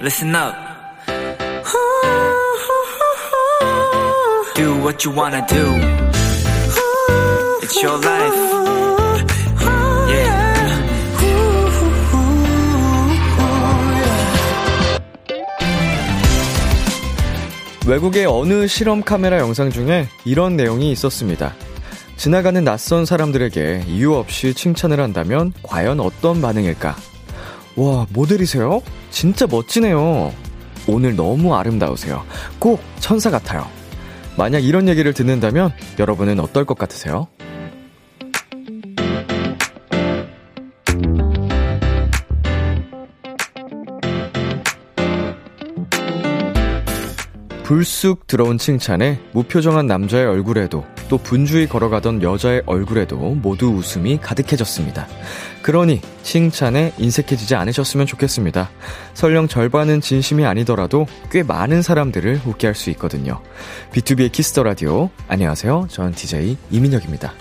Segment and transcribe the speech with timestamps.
[0.00, 0.54] listen up.
[4.54, 5.74] Do what you wanna do.
[7.62, 8.34] It's your life.
[10.08, 10.50] Yeah.
[17.86, 21.54] 외국의 어느 실험 카메라 영상 중에 이런 내용이 있었습니다.
[22.16, 27.09] 지나가는 낯선 사람들에게 이유 없이 칭찬을 한다면 과연 어떤 반응일까?
[27.76, 28.82] 와, 모델이세요?
[29.10, 30.32] 진짜 멋지네요.
[30.86, 32.24] 오늘 너무 아름다우세요.
[32.58, 33.66] 꼭 천사 같아요.
[34.36, 37.28] 만약 이런 얘기를 듣는다면 여러분은 어떨 것 같으세요?
[47.62, 55.08] 불쑥 들어온 칭찬에 무표정한 남자의 얼굴에도 또 분주히 걸어가던 여자의 얼굴에도 모두 웃음이 가득해졌습니다.
[55.60, 58.70] 그러니 칭찬에 인색해지지 않으셨으면 좋겠습니다.
[59.12, 63.42] 설령 절반은 진심이 아니더라도 꽤 많은 사람들을 웃게 할 수 있거든요.
[63.92, 65.10] 비투비의 Kiss the Radio.
[65.28, 65.88] 안녕하세요.
[65.90, 67.34] 전 DJ 이민혁입니다.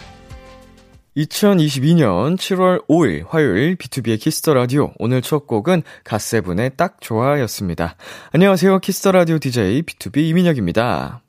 [1.16, 7.95] 2022년 7월 5일 화요일 비투비의 Kiss the Radio 오늘 첫 곡은 갓세븐의 딱 좋아였습니다.
[8.31, 8.80] 안녕하세요.
[8.80, 11.22] 키스터 라디오 DJ B2B 이민혁입니다.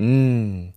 [0.00, 0.72] 음.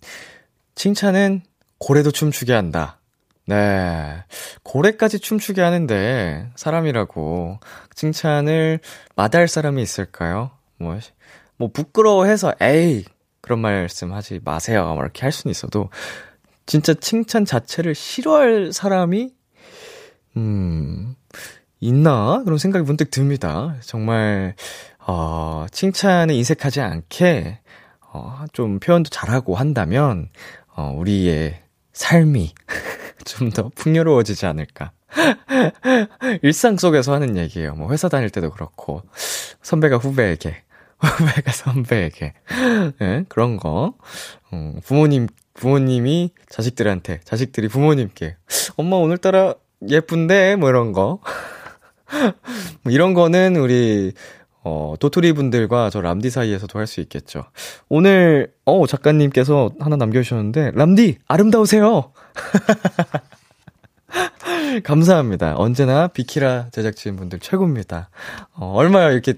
[0.76, 1.42] 칭찬은
[1.78, 3.00] 고래도 춤추게 한다.
[3.46, 4.24] 네.
[4.64, 7.60] 고래까지 춤추게 하는데 사람이라고
[7.96, 8.80] 칭찬을
[9.16, 10.52] 마다할 사람이 있을까요?
[10.78, 10.98] 뭐,
[11.58, 13.06] 뭐 부끄러워해서 에이
[13.42, 14.94] 그런 말씀 하지 마세요.
[14.94, 15.90] 뭐 이렇게 할 수는 있어도
[16.66, 19.34] 진짜 칭찬 자체를 싫어할 사람이,
[20.38, 21.16] 음,
[21.80, 22.44] 있나?
[22.46, 23.76] 그런 생각이 문득 듭니다.
[23.82, 24.56] 정말,
[25.00, 27.60] 어, 칭찬에 인색하지 않게,
[28.14, 30.30] 어, 좀 표현도 잘하고 한다면,
[30.76, 31.62] 어, 우리의
[31.94, 32.54] 삶이
[33.26, 34.92] 좀 더 풍요로워지지 않을까.
[36.42, 37.76] 일상 속에서 하는 얘기예요.
[37.76, 39.04] 뭐 회사 다닐 때도 그렇고
[39.62, 40.64] 선배가 후배에게,
[41.00, 42.34] 후배가 선배에게,
[43.00, 43.94] 네, 그런 거.
[44.54, 48.38] 음, 부모님 부모님이 자식들한테, 자식들이 부모님께,
[48.78, 49.54] 엄마 오늘따라
[49.88, 50.56] 예쁜데?
[50.56, 51.20] 뭐 이런 거.
[52.84, 54.14] 뭐 이런 거는 우리,
[54.64, 57.46] 어, 도토리 분들과 저 람디 사이에서도 할 수 있겠죠.
[57.90, 62.12] 오늘, 어, 작가님께서 하나 남겨주셨는데, 람디, 아름다우세요!
[64.84, 65.56] 감사합니다.
[65.58, 68.10] 언제나 비키라 제작진 분들 최고입니다.
[68.54, 69.34] 어, 얼마나 이렇게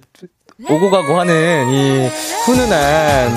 [0.70, 2.08] 오고 가고 하는 이
[2.46, 3.32] 훈훈한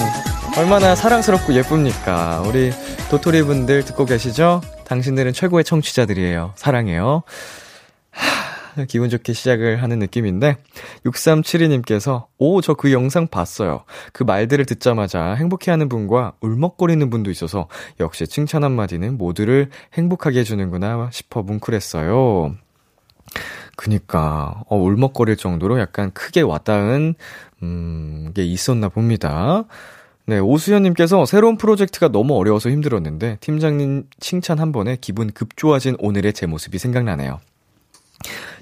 [0.58, 2.42] 얼마나 사랑스럽고 예쁩니까?
[2.46, 2.70] 우리
[3.10, 4.62] 도토리 분들 듣고 계시죠?
[4.86, 6.52] 당신들은 최고의 청취자들이에요.
[6.56, 7.22] 사랑해요.
[8.10, 8.55] 하,
[8.88, 10.56] 기분 좋게 시작을 하는 느낌인데,
[11.04, 13.84] 6372님께서, 오, 저 그 영상 봤어요.
[14.12, 17.68] 그 말들을 듣자마자 행복해하는 분과 울먹거리는 분도 있어서,
[18.00, 22.54] 역시 칭찬 한마디는 모두를 행복하게 해주는구나 싶어 뭉클했어요.
[23.76, 27.14] 그니까, 어, 울먹거릴 정도로 약간 크게 와닿은,
[27.62, 29.64] 음, 게 있었나 봅니다.
[30.26, 36.32] 네, 오수연님께서 새로운 프로젝트가 너무 어려워서 힘들었는데 팀장님 칭찬 한 번에 기분 급 좋아진 오늘의
[36.32, 37.38] 제 모습이 생각나네요.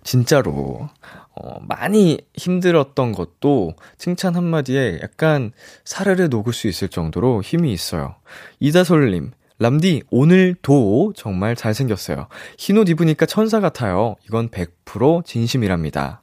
[0.02, 0.88] 진짜로
[1.36, 5.52] 어, 많이 힘들었던 것도 칭찬 한마디에 약간
[5.84, 8.16] 사르르 녹을 수 있을 정도로 힘이 있어요.
[8.60, 12.28] 이다솔님, 람디, 오늘도 정말 잘생겼어요.
[12.58, 14.16] 흰 옷 입으니까 천사 같아요.
[14.26, 16.22] 이건 100% 진심이랍니다.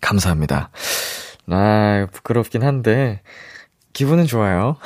[0.00, 0.70] 감사합니다.
[1.48, 3.20] 아, 부끄럽긴 한데,
[3.92, 4.78] 기분은 좋아요.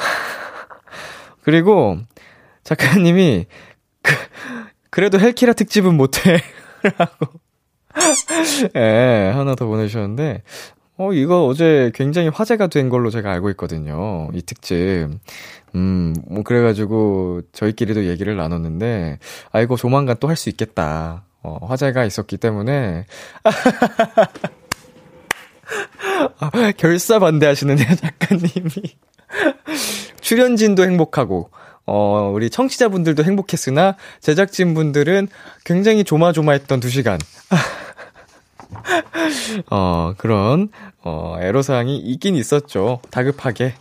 [1.42, 1.98] 그리고
[2.64, 3.47] 작가님이
[4.03, 4.14] 그,
[4.91, 6.42] 그래도 헬키라 특집은 못해.
[6.98, 7.41] 라고.
[8.74, 10.42] 예, 네, 하나 더 보내주셨는데,
[10.98, 14.28] 어, 이거 어제 굉장히 화제가 된 걸로 제가 알고 있거든요.
[14.34, 15.08] 이 특집.
[15.74, 19.19] 음, 뭐, 그래가지고, 저희끼리도 얘기를 나눴는데,
[19.52, 21.24] 아이고, 조만간 또 할 수 있겠다.
[21.42, 23.04] 어, 화제가 있었기 때문에.
[26.38, 28.70] 아, 결사 반대하시는데요, 작가님이.
[30.20, 31.50] 출연진도 행복하고,
[31.86, 35.28] 어, 우리 청취자분들도 행복했으나, 제작진분들은
[35.64, 37.18] 굉장히 조마조마했던 두 시간.
[39.71, 40.68] 어, 그런,
[41.03, 43.00] 어, 애로사항이 있긴 있었죠.
[43.10, 43.74] 다급하게.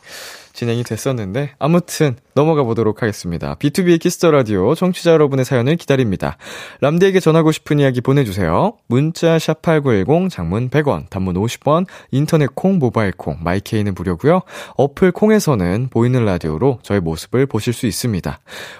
[0.55, 3.55] 진행이 됐었는데 아무튼 넘어가 보도록 하겠습니다.
[3.55, 6.37] 비투비의 Kiss the Radio 청취자 여러분의 사연을 기다립니다.
[6.81, 8.73] 람디에게 전하고 싶은 이야기 보내주세요.
[8.87, 14.41] 문자 샵 #8910 장문 100원, 단문 50원, 인터넷 콩, 모바일 콩, 마이케이는 무료고요.
[14.75, 18.39] 어플 콩에서는 보이는 라디오로 저의 모습을 보실 수 있습니다.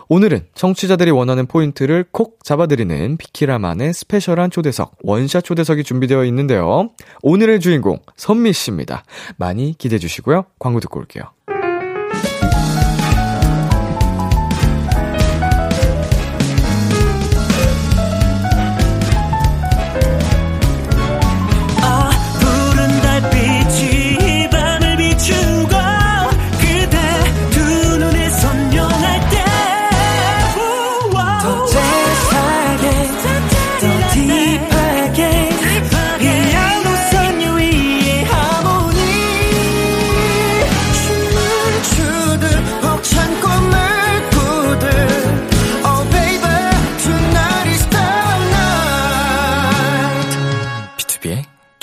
[0.10, 6.90] 오늘은 청취자들이 원하는 포인트를 콕 잡아드리는 비키라만의 스페셜한 초대석 원샷 초대석이 준비되어 있는데요.
[7.22, 9.04] 오늘의 주인공 선미 씨입니다.
[9.38, 10.46] 많이 기대해 주시고요.
[10.60, 11.24] 광고 듣고 올게요.
[12.24, 12.55] Thank you.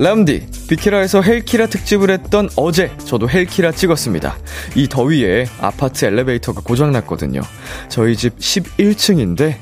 [0.00, 4.34] 람디, 비키라에서 헬키라 특집을 했던 어제 저도 헬키라 찍었습니다.
[4.74, 7.42] 이 더위에 아파트 엘리베이터가 고장났거든요.
[7.90, 9.56] 저희 집 11층인데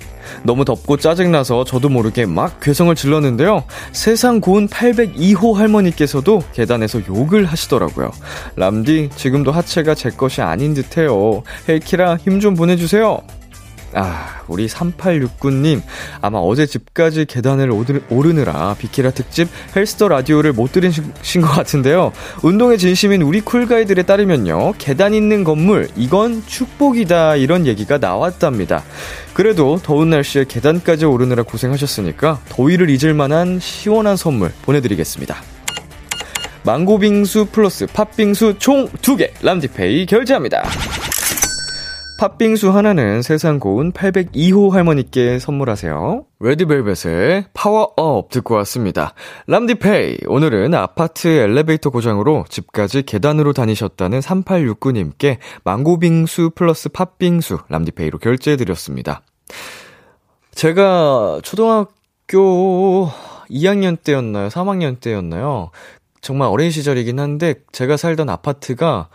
[0.44, 3.64] 너무 덥고 짜증나서 저도 모르게 막 괴성을 질렀는데요.
[3.90, 8.12] 세상 고운 802호 할머니께서도 계단에서 욕을 하시더라고요.
[8.55, 11.43] 람디, 지금도 하체가 제 것이 아닌 듯해요.
[11.69, 13.23] 헬키라 힘 좀 보내주세요.
[14.00, 15.83] 아, 우리 3869님,
[16.21, 17.73] 아마 어제 집까지 계단을
[18.09, 22.12] 오르느라 비키라 특집 헬스터 라디오를 못 들으신 것 같은데요.
[22.45, 24.75] 운동에 진심인 우리 cool guy들에 따르면요.
[24.79, 27.37] 계단 있는 건물, 이건 축복이다.
[27.37, 28.85] 이런 얘기가 나왔답니다.
[29.35, 35.43] 그래도 더운 날씨에 계단까지 오르느라 고생하셨으니까 더위를 잊을 만한 시원한 선물 보내드리겠습니다.
[36.62, 40.62] 망고빙수 플러스 팥빙수 총 2개 람디페이 결제합니다.
[42.19, 46.25] 팥빙수 하나는 세상 고운 802호 할머니께 선물하세요.
[46.41, 49.15] 레드벨벳의 Power Up 듣고 왔습니다.
[49.47, 59.23] 람디페이, 오늘은 아파트 엘리베이터 고장으로 집까지 계단으로 다니셨다는 3869님께 망고빙수 플러스 팥빙수 람디페이로 결제해드렸습니다.
[60.50, 63.11] 제가 초등학교
[63.49, 64.49] 2학년 때였나요?
[64.49, 65.70] 3학년 때였나요?
[66.20, 69.09] 정말 어린 시절이긴 한데 제가 살던 아파트가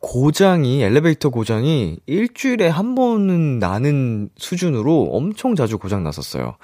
[0.00, 6.56] 고장이, 엘리베이터 고장이 일주일에 한 번은 나는 수준으로 엄청 자주 고장 났었어요.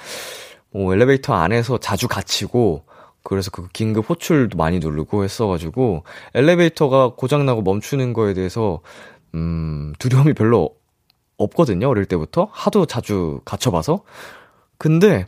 [0.71, 2.85] 뭐, 엘리베이터 안에서 자주 갇히고,
[3.23, 6.05] 그래서 그 긴급 호출도 많이 누르고 했어가지고,
[6.35, 8.81] 엘리베이터가 고장나고 멈추는 거에 대해서,
[9.35, 10.71] 음, 두려움이 별로
[11.37, 12.49] 없거든요, 어릴 때부터.
[12.53, 14.03] 하도 자주 갇혀봐서.
[14.79, 15.27] 근데,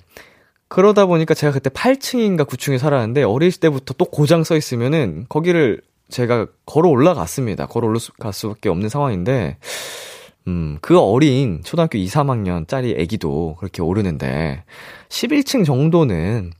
[0.68, 6.46] 그러다 보니까 제가 그때 8층인가 9층에 살았는데, 어릴 때부터 또 고장 써 있으면은, 거기를 제가
[6.64, 7.66] 걸어 올라갔습니다.
[7.66, 9.58] 걸어 올라갈 수밖에 없는 상황인데,
[10.48, 14.64] 음, 그 어린 초등학교 2, 3학년 짜리 애기도 그렇게 오르는데,
[15.08, 16.52] 11층 정도는,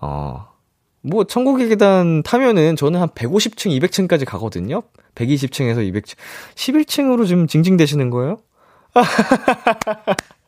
[0.00, 0.48] 어,
[1.02, 4.82] 뭐, 천국의 계단 타면은 저는 한 150층, 200층까지 가거든요?
[5.14, 6.16] 120층에서 200층.
[6.54, 8.38] 11층으로 지금 징징대시는 거예요?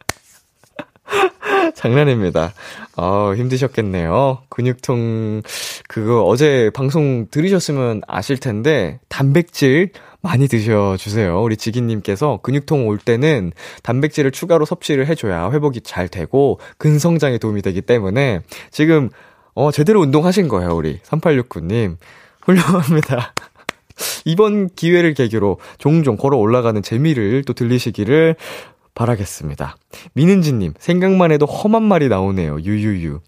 [1.75, 2.52] 장난입니다.
[2.96, 4.38] 어, 힘드셨겠네요.
[4.49, 5.43] 근육통,
[5.88, 9.90] 그거 어제 방송 들으셨으면 아실 텐데, 단백질
[10.20, 11.40] 많이 드셔주세요.
[11.43, 13.52] 우리 지기님께서 근육통 올 때는
[13.82, 18.40] 단백질을 추가로 섭취를 해줘야 회복이 잘 되고, 근성장에 도움이 되기 때문에,
[18.70, 19.11] 지금,
[19.54, 20.99] 어, 제대로 운동하신 거예요, 우리.
[21.00, 21.96] 3869님.
[22.43, 23.34] 훌륭합니다.
[24.25, 28.37] 이번 기회를 계기로 종종 걸어 올라가는 재미를 또 들리시기를
[28.99, 29.76] 바라겠습니다.
[30.14, 32.59] 민은지님, 생각만 해도 험한 말이 나오네요.
[32.61, 33.21] 유유유.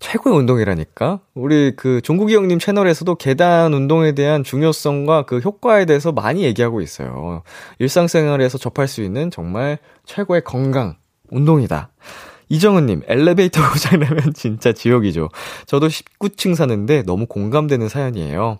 [0.00, 1.20] 최고의 운동이라니까?
[1.34, 7.42] 우리 그 종국이 형님 채널에서도 계단 운동에 대한 중요성과 그 효과에 대해서 많이 얘기하고 있어요.
[7.78, 10.96] 일상생활에서 접할 수 있는 정말 최고의 건강
[11.30, 11.90] 운동이다.
[12.48, 15.28] 이정은님, 엘리베이터 고장나면 진짜 지옥이죠.
[15.66, 18.58] 저도 19층 사는데 너무 공감되는 사연이에요.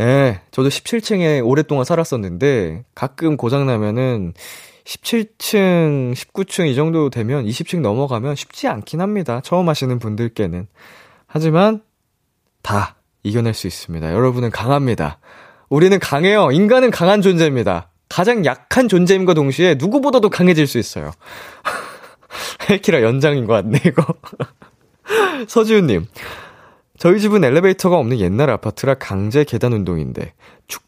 [0.00, 4.34] 예, 저도 17층에 오랫동안 살았었는데 가끔 고장나면은
[4.88, 9.40] 17층, 19층 이 정도 되면 20층 넘어가면 쉽지 않긴 합니다.
[9.44, 10.66] 처음 하시는 분들께는.
[11.26, 11.82] 하지만
[12.62, 14.12] 다 이겨낼 수 있습니다.
[14.12, 15.18] 여러분은 강합니다.
[15.68, 16.50] 우리는 강해요.
[16.50, 17.90] 인간은 강한 존재입니다.
[18.08, 21.10] 가장 약한 존재임과 동시에 누구보다도 강해질 수 있어요.
[22.70, 24.06] 헬키라 연장인 것 같네, 이거.
[25.48, 26.06] 서지훈님.
[26.96, 30.32] 저희 집은 엘리베이터가 없는 옛날 아파트라 강제 계단 운동인데
[30.66, 30.87] 축복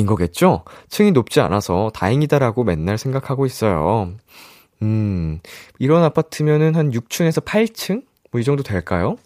[0.00, 0.64] 인 거겠죠?
[0.88, 4.12] 층이 높지 않아서 다행이다라고 맨날 생각하고 있어요.
[4.82, 5.40] 음,
[5.78, 8.02] 이런 아파트면은 한 6층에서 8층?
[8.32, 9.16] 뭐 이 정도 될까요?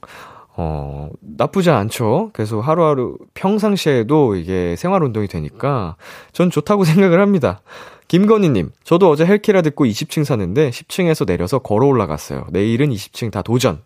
[0.56, 2.30] 어, 나쁘지 않죠.
[2.32, 5.96] 그래서 하루하루 평상시에도 이게 생활 운동이 되니까
[6.32, 7.60] 전 좋다고 생각을 합니다.
[8.08, 12.46] 김건희님, 저도 어제 헬키라 듣고 20층 사는데 10층에서 내려서 걸어 올라갔어요.
[12.50, 13.82] 내일은 20층 다 도전.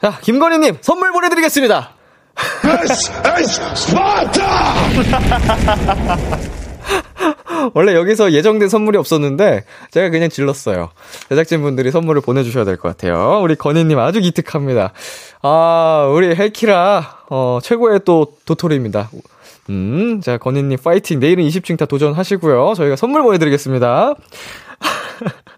[0.00, 1.97] 자, 김건희님, 선물 보내드리겠습니다!
[3.74, 4.74] 스파르타!
[7.74, 10.90] 원래 여기서 예정된 선물이 없었는데 제가 그냥 질렀어요.
[11.28, 13.40] 제작진분들이 선물을 보내주셔야 될 것 같아요.
[13.42, 14.92] 우리 건희님 아주 기특합니다.
[15.42, 19.10] 아 우리 헬키라 어, 최고의 또 도토리입니다.
[19.70, 21.18] 음, 자 건희님 파이팅.
[21.18, 22.74] 내일은 20층 다 도전하시고요.
[22.76, 24.14] 저희가 선물 보내드리겠습니다.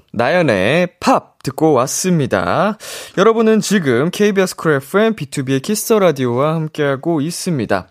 [0.11, 2.77] 나연의 팝 듣고 왔습니다.
[3.17, 7.87] 여러분은 지금 KBS 쿨 FM B2B의 키스 라디오와 함께하고 있습니다.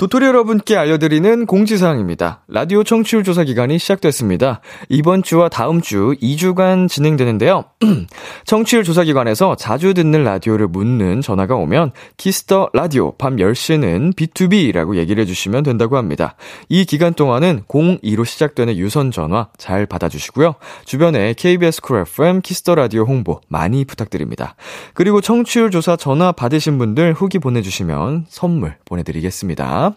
[0.00, 2.40] 도토리 여러분께 알려드리는 공지사항입니다.
[2.48, 4.62] 라디오 청취율 조사 기간이 시작됐습니다.
[4.88, 7.66] 이번 주와 다음 주 2주간 진행되는데요.
[8.46, 14.96] 청취율 조사 기관에서 자주 듣는 라디오를 묻는 전화가 오면 Kiss the Radio 밤 10시는 비투비라고
[14.96, 16.34] 얘기를 해주시면 된다고 합니다.
[16.70, 20.54] 이 기간 동안은 02로 시작되는 유선 전화 잘 받아주시고요.
[20.86, 24.54] 주변에 KBS 쿨 FM Kiss the Radio 홍보 많이 부탁드립니다.
[24.94, 29.89] 그리고 청취율 조사 전화 받으신 분들 후기 보내주시면 선물 보내드리겠습니다.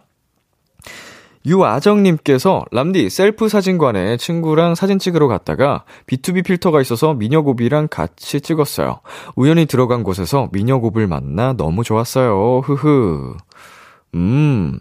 [1.46, 9.02] 유아정님께서 람디 셀프 사진관에 친구랑 사진 찍으러 갔다가 B2B 필터가 있어서 미녀곱이랑 같이 찍었어요.
[9.36, 12.60] 우연히 들어간 곳에서 미녀곱을 만나 너무 좋았어요.
[12.64, 13.36] 흐흐.
[14.16, 14.80] 음.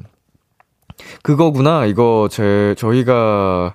[1.22, 1.86] 그거구나.
[1.86, 3.74] 이거 제 저희가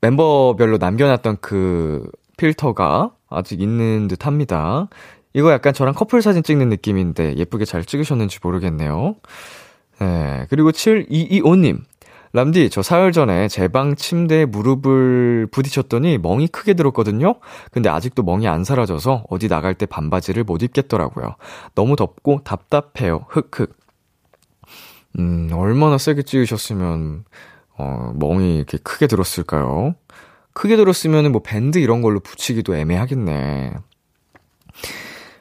[0.00, 4.88] 멤버별로 남겨놨던 그 필터가 아직 있는 듯 합니다.
[5.32, 9.16] 이거 약간 저랑 커플 사진 찍는 느낌인데 예쁘게 잘 찍으셨는지 모르겠네요.
[10.00, 10.46] 네.
[10.48, 11.80] 그리고 7225님.
[12.34, 17.36] 람디, 저 사흘 전에 제 방 침대에 무릎을 부딪혔더니 멍이 크게 들었거든요?
[17.70, 21.36] 근데 아직도 멍이 안 사라져서 어디 나갈 때 반바지를 못 입겠더라고요.
[21.76, 23.26] 너무 덥고 답답해요.
[23.28, 23.76] 흑흑.
[25.20, 27.24] 음, 얼마나 세게 찍으셨으면,
[27.78, 29.94] 어, 멍이 이렇게 크게 들었을까요?
[30.54, 33.74] 크게 들었으면 뭐 밴드 이런 걸로 붙이기도 애매하겠네.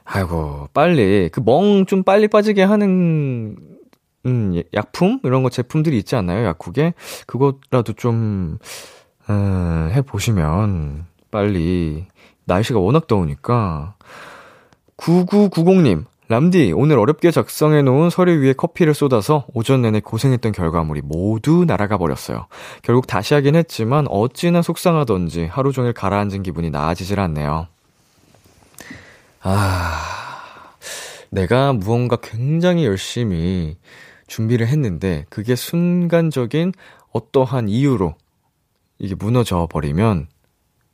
[0.05, 3.57] 아이고, 빨리, 그 멍 좀 빨리 빠지게 하는
[4.25, 5.19] 음, 예, 약품?
[5.23, 6.45] 이런 거 제품들이 있지 않나요?
[6.45, 6.93] 약국에?
[7.27, 8.57] 그거라도 좀,
[9.29, 12.05] 음, 해보시면, 빨리.
[12.45, 13.95] 날씨가 워낙 더우니까.
[14.97, 21.97] 9990님, 람디, 오늘 어렵게 작성해놓은 서류 위에 커피를 쏟아서 오전 내내 고생했던 결과물이 모두 날아가
[21.97, 22.47] 버렸어요.
[22.81, 27.67] 결국 다시 하긴 했지만 어찌나 속상하던지 하루 종일 가라앉은 기분이 나아지질 않네요.
[29.41, 29.99] 아,
[31.29, 33.77] 내가 무언가 굉장히 열심히
[34.33, 36.73] 준비를 했는데 그게 순간적인
[37.11, 38.15] 어떠한 이유로
[38.97, 40.27] 이게 무너져 버리면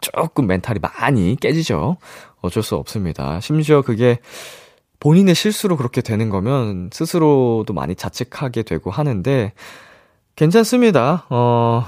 [0.02, 1.98] 조금 멘탈이 많이 깨지죠.
[2.42, 3.40] 어쩔 수 없습니다.
[3.40, 4.20] 심지어 그게
[5.00, 9.54] 본인의 실수로 그렇게 되는 거면 스스로도 많이 자책하게 되고 하는데
[10.36, 11.26] 괜찮습니다.
[11.30, 11.86] 어,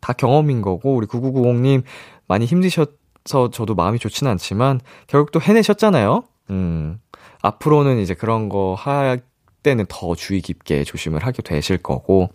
[0.00, 1.82] 다 경험인 거고 우리 9990님
[2.28, 6.22] 많이 힘드셔서 저도 마음이 좋지는 않지만 결국 또 해내셨잖아요.
[6.50, 7.00] 음.
[7.42, 9.16] 앞으로는 이제 그런 거 하,
[9.62, 12.30] 때는 더 주의 깊게 조심을 하게 되실 거고,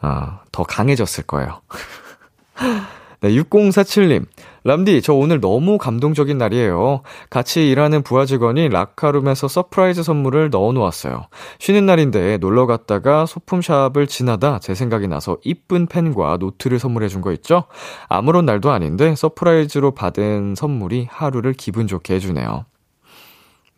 [0.00, 1.60] 아, 더 강해졌을 거예요.
[3.20, 4.26] 네, 6047님.
[4.64, 7.02] 람디, 저 오늘 너무 감동적인 날이에요.
[7.30, 11.26] 같이 일하는 부하 직원이 라커룸에서 surprise 선물을 넣어 놓았어요.
[11.60, 17.32] 쉬는 날인데 놀러 갔다가 소품샵을 지나다 제 생각이 나서 이쁜 펜과 노트를 선물해 준 거
[17.32, 17.64] 있죠?
[18.08, 22.64] 아무런 날도 아닌데 surprise로 받은 선물이 하루를 기분 좋게 해주네요.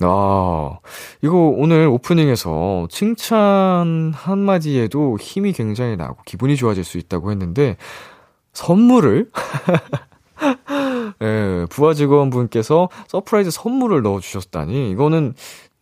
[0.07, 0.79] 아,
[1.23, 7.77] 이거 오늘 오프닝에서 칭찬 한마디에도 힘이 굉장히 나고 기분이 좋아질 수 있다고 했는데,
[8.53, 9.31] 선물을?
[11.23, 15.35] 예, 부하 직원분께서 surprise 선물을 넣어주셨다니, 이거는,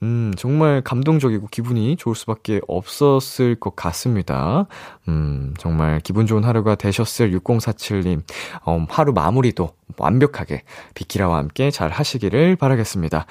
[0.02, 4.66] 음, 정말 감동적이고 기분이 좋을 수밖에 없었을 것 같습니다.
[5.08, 8.22] 음, 정말 기분 좋은 하루가 되셨을 6047님,
[8.68, 10.64] 음, 하루 마무리도 완벽하게
[10.94, 13.26] 비키라와 함께 잘 하시기를 바라겠습니다.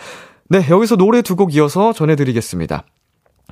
[0.52, 2.84] 네, 여기서 노래 두 곡 이어서 전해드리겠습니다.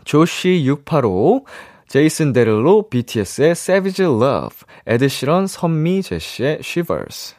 [0.04, 1.46] 조시 685,
[1.88, 7.36] 제이슨 데를로 BTS의 Savage Love, 에드시런 선미 제시의 Shivers.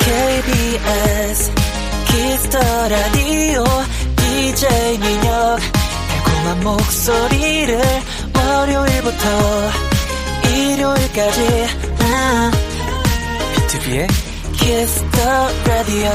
[0.00, 1.52] KBS
[2.06, 2.58] Kiss the
[2.88, 3.64] Radio
[4.16, 5.58] DJ 민혁
[6.08, 7.78] 달콤한 목소리를
[8.34, 9.26] 월요일부터
[10.48, 11.66] 일요일까지
[12.00, 12.50] 아,
[13.54, 14.06] 비투비의
[14.64, 15.30] Kiss the
[15.68, 16.12] radio.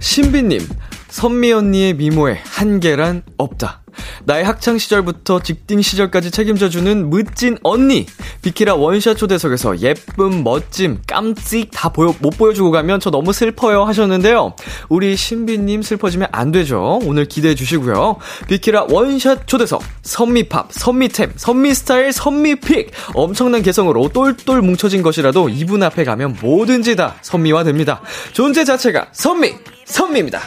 [0.00, 0.66] 신비님,
[1.10, 3.82] 선미 언니의 미모에 한계란 없다.
[4.24, 8.06] 나의 학창 시절부터 직딩 시절까지 책임져주는 멋진 언니.
[8.42, 14.54] 비키라 원샷 초대석에서 예쁨, 멋짐, 깜찍 다 보여, 못 보여주고 가면 저 너무 슬퍼요 하셨는데요.
[14.88, 17.00] 우리 신비님 슬퍼지면 안 되죠.
[17.02, 18.16] 오늘 기대해 주시고요.
[18.48, 19.82] 비키라 원샷 초대석.
[20.02, 22.92] 선미팝, 선미템, 선미스타일, 선미pick.
[23.14, 28.00] 엄청난 개성으로 똘똘 뭉쳐진 것이라도 이분 앞에 가면 뭐든지 다 선미화 됩니다.
[28.32, 29.54] 존재 자체가 선미!
[29.84, 30.40] 선미입니다.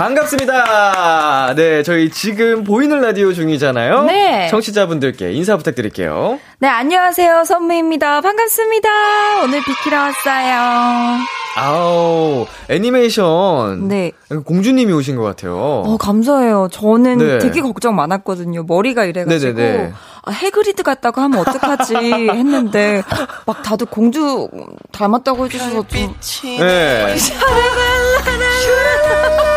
[0.00, 1.52] 반갑습니다.
[1.56, 4.04] 네, 저희 지금 보이는 라디오 중이잖아요.
[4.04, 4.48] 네.
[4.48, 6.38] 청취자분들께 인사 부탁드릴게요.
[6.58, 7.44] 네, 안녕하세요.
[7.44, 8.22] 선미입니다.
[8.22, 8.88] 반갑습니다.
[9.44, 11.18] 오늘 비키라 왔어요.
[11.54, 13.88] 아우, 애니메이션.
[13.88, 14.12] 네.
[14.46, 15.58] 공주님이 오신 것 같아요.
[15.58, 16.68] 어, 감사해요.
[16.72, 17.38] 저는 네.
[17.38, 18.62] 되게 걱정 많았거든요.
[18.62, 19.52] 머리가 이래가지고.
[19.52, 19.92] 네네네.
[20.22, 23.02] 아, 해그리드 같다고 하면 어떡하지 했는데,
[23.44, 24.48] 막 다들 공주
[24.92, 26.14] 닮았다고 해주셔서 좀.
[26.58, 27.16] 네.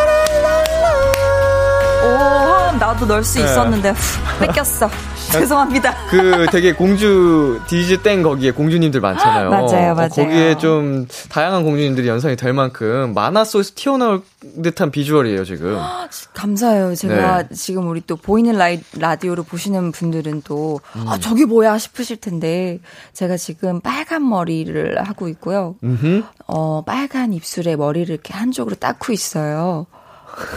[2.04, 3.46] 오, 나도 넣을 수 네.
[3.46, 4.90] 있었는데, 후, 뺏겼어.
[5.32, 5.96] 죄송합니다.
[6.10, 9.50] 그 되게 공주 디즈 땡 거기에 공주님들 많잖아요.
[9.50, 10.10] 맞아요, 어, 맞아요.
[10.10, 14.22] 거기에 좀 다양한 공주님들이 연상이 될 만큼 만화 속에서 튀어나올
[14.62, 15.80] 듯한 비주얼이에요 지금.
[16.36, 16.94] 감사해요.
[16.96, 17.56] 제가 네.
[17.56, 21.06] 지금 우리 또 보이는 라이, 라디오를 보시는 분들은 또, 음.
[21.08, 22.80] 아, 저기 뭐야 싶으실 텐데,
[23.14, 25.76] 제가 지금 빨간 머리를 하고 있고요.
[25.84, 26.24] 음흠.
[26.48, 29.88] 어, 빨간 입술에 머리를 이렇게 한쪽으로 닦고 있어요.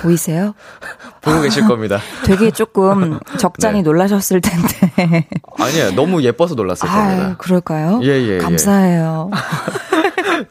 [0.00, 0.54] 보이세요?
[1.20, 2.00] 보고 계실 겁니다.
[2.24, 3.82] 되게 조금 적잖이 네.
[3.82, 5.28] 놀라셨을 텐데.
[5.58, 5.94] 아니에요.
[5.94, 7.34] 너무 예뻐서 놀랐을 아, 겁니다.
[7.38, 8.00] 그럴까요?
[8.02, 8.38] 예, 예, 예.
[8.38, 9.30] 감사해요.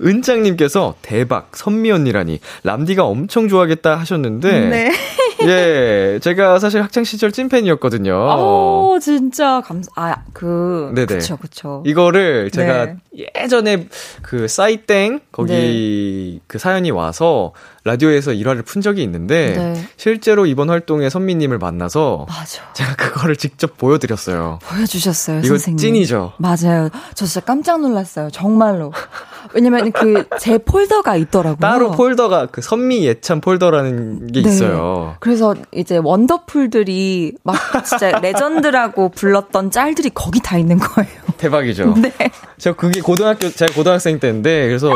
[0.01, 4.91] 은장님께서 대박 선미 언니라니 람디가 엄청 좋아하겠다 하셨는데 네.
[5.47, 8.13] 예 제가 사실 학창 시절 찐팬이었거든요.
[8.13, 11.05] 오, 진짜 감사, 아, 그, 네네.
[11.07, 11.83] 그쵸, 그쵸.
[11.85, 12.95] 이거를 제가 네.
[13.35, 13.87] 예전에
[14.21, 17.53] 그 싸이땡 거기 그 사연이 와서
[17.89, 19.87] 라디오에서 일화를 푼 적이 있는데 네.
[19.95, 22.63] 실제로 이번 활동에 선미님을 만나서 맞아.
[22.73, 24.57] 제가 그거를 직접 보여드렸어요.
[24.63, 25.77] 보여주셨어요, 이거 선생님.
[25.77, 26.33] 찐이죠.
[26.39, 26.89] 맞아요.
[27.13, 28.29] 저 진짜 깜짝 놀랐어요.
[28.31, 28.91] 정말로.
[29.53, 31.57] 왜냐면 그 제 폴더가 있더라고요.
[31.59, 34.49] 따로 폴더가 그 선미 예찬 폴더라는 게 네.
[34.49, 35.15] 있어요.
[35.19, 41.09] 그래서 이제 원더풀들이 막 진짜 레전드라고 불렀던 짤들이 거기 다 있는 거예요.
[41.37, 41.93] 대박이죠.
[42.01, 42.11] 네.
[42.57, 44.91] 제가 그게 고등학교 제가 고등학생 때인데 그래서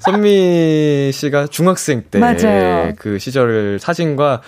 [0.00, 2.20] 선미 씨가 중학생 때.
[2.98, 4.42] 그 시절 사진과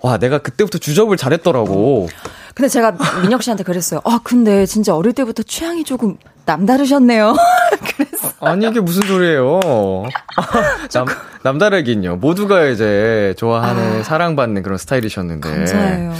[0.00, 2.08] 와 내가 그때부터 주접을 잘했더라고.
[2.54, 4.00] 근데 제가 민혁 씨한테 그랬어요.
[4.04, 7.34] 아, 근데 진짜 어릴 때부터 취향이 조금 남다르셨네요.
[7.96, 8.32] 그래서.
[8.40, 9.60] 아니 이게 무슨 소리예요?
[10.92, 11.06] 남
[11.42, 12.16] 남다르긴요.
[12.16, 15.48] 모두가 이제 좋아하는 사랑받는 그런 스타일이셨는데.
[15.48, 15.52] 아.
[15.54, 16.12] 감사해요.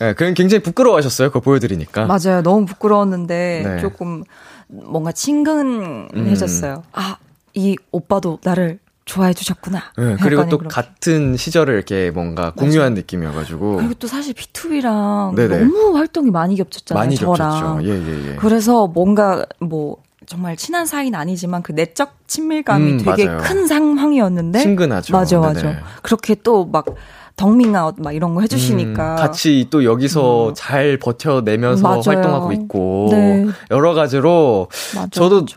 [0.00, 1.28] 네, 그건 굉장히 부끄러워하셨어요.
[1.28, 2.06] 그거 보여드리니까.
[2.06, 2.42] 맞아요.
[2.42, 3.80] 너무 부끄러웠는데 네.
[3.80, 4.24] 조금
[4.66, 6.84] 뭔가 친근해졌어요.
[6.92, 7.16] 아,
[7.60, 9.82] 이 오빠도 나를 좋아해 주셨구나.
[9.98, 10.72] 네, 그리고 또 그렇게.
[10.74, 15.58] 같은 시절을 이렇게 뭔가 공유한 느낌이어가지고 그리고 또 사실 B2B랑 네네.
[15.58, 17.02] 너무 활동이 많이 겹쳤잖아요.
[17.04, 17.36] 많이 저랑.
[17.36, 17.82] 겹쳤죠.
[17.88, 18.36] 예 예 예.
[18.36, 19.96] 그래서 뭔가 뭐
[20.26, 23.38] 정말 친한 사이는 아니지만 그 내적 친밀감이 음, 되게 맞아요.
[23.42, 25.12] 큰 상황이었는데 친근하죠.
[25.16, 25.60] 맞아 맞아.
[25.62, 25.80] 네네.
[26.02, 26.86] 그렇게 또 막
[27.36, 32.02] 덕밍아웃 막 이런 거 해주시니까 음, 같이 또 여기서 잘 버텨내면서 맞아요.
[32.04, 33.46] 활동하고 있고 네.
[33.70, 35.56] 여러 가지로 맞아, 저도 맞아.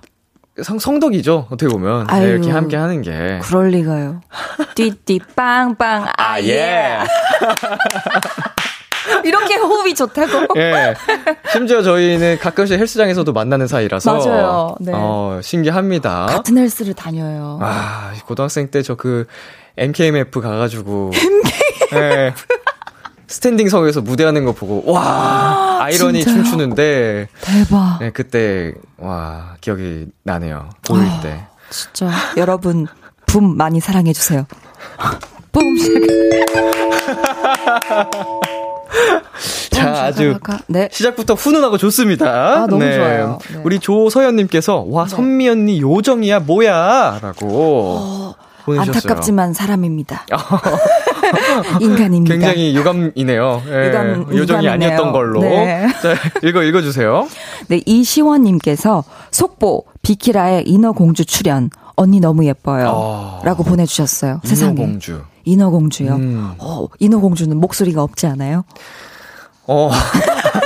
[0.61, 2.27] 성, 성덕이죠 어떻게 보면 네, 아유.
[2.29, 4.21] 이렇게 함께 하는 게 그럴 리가요.
[4.75, 6.99] 띠띠 빵빵 아 예.
[9.25, 10.59] 이렇게 호흡이 좋다고.
[10.59, 10.93] 예.
[11.51, 14.75] 심지어 저희는 가끔씩 헬스장에서도 만나는 사이라서 맞아요.
[14.79, 14.91] 네.
[14.95, 16.25] 어, 신기합니다.
[16.27, 17.59] 같은 헬스를 다녀요.
[17.61, 19.25] 아, 고등학생 때 저 그
[19.77, 21.11] MKMF 가가지고
[21.91, 22.45] MKMF
[23.33, 26.43] standing석에서 무대하는 거 보고 와 아이러니 진짜요?
[26.43, 27.97] 춤추는데 대박.
[27.99, 30.69] 네, 그때 와 기억이 나네요.
[30.87, 31.19] 보일 아.
[31.21, 31.43] 때.
[31.71, 32.85] 진짜 여러분
[33.25, 34.45] 붐 많이 사랑해 주세요.
[35.51, 35.99] 붐 시작.
[39.71, 40.87] 자, 아주 네.
[40.91, 42.27] 시작부터 훈훈하고 좋습니다.
[42.27, 43.39] 아, 너무 좋아요.
[43.51, 43.61] 네.
[43.63, 48.97] 우리 조서연님께서 와 선미 언니 요정이야 뭐야라고 어, 보내주셨어요.
[48.97, 50.25] 안타깝지만 사람입니다.
[51.81, 52.33] 인간입니다.
[52.33, 53.63] 굉장히 유감이네요.
[53.67, 54.71] 예, 유감, 요정이 유감이네요.
[54.71, 55.41] 아니었던 걸로.
[55.41, 55.87] 네.
[56.01, 56.15] 자,
[56.47, 57.27] 읽어 읽어주세요.
[57.67, 62.89] 네, 이시원님께서 속보 비키라의 인어공주 출연 언니 너무 예뻐요.
[62.93, 63.41] 아.
[63.45, 64.41] 라고 보내주셨어요.
[64.43, 64.71] 세상에.
[64.73, 65.21] 인어공주.
[65.45, 66.15] 인어공주요.
[66.15, 66.53] 음.
[66.59, 68.63] 어, 인어공주는 목소리가 없지 않아요?
[69.67, 69.91] 어,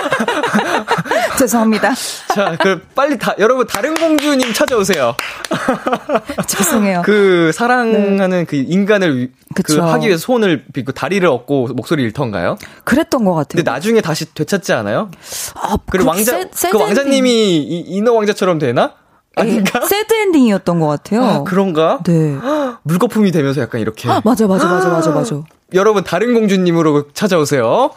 [1.39, 1.93] 죄송합니다.
[2.33, 5.15] 자, 그 빨리 다 여러분 다른 공주님 찾아오세요.
[6.47, 7.01] 죄송해요.
[7.05, 9.29] 그 사랑하는 그 인간을 위-
[9.63, 9.77] 그.
[9.79, 12.57] 하기 위해서 손을 빗고 다리를 얻고 목소리 잃던가요?
[12.83, 13.47] 그랬던 것 같아요.
[13.57, 15.09] 근데 나중에 다시 되찾지 않아요?
[15.55, 18.93] 아, 그리고 그 왕자 세- 그 왕자님이 이, 인어 왕자처럼 되나?
[19.37, 19.85] 아닌가?
[19.85, 21.23] 새드 엔딩이었던 것 같아요.
[21.23, 21.99] 아, 그런가?
[22.05, 22.35] 네.
[22.83, 24.09] 물거품이 되면서 약간 이렇게.
[24.09, 25.41] 아, 맞아, 맞아, 맞아, 맞아, 맞아.
[25.73, 27.91] 여러분, 다른 공주님으로 찾아오세요.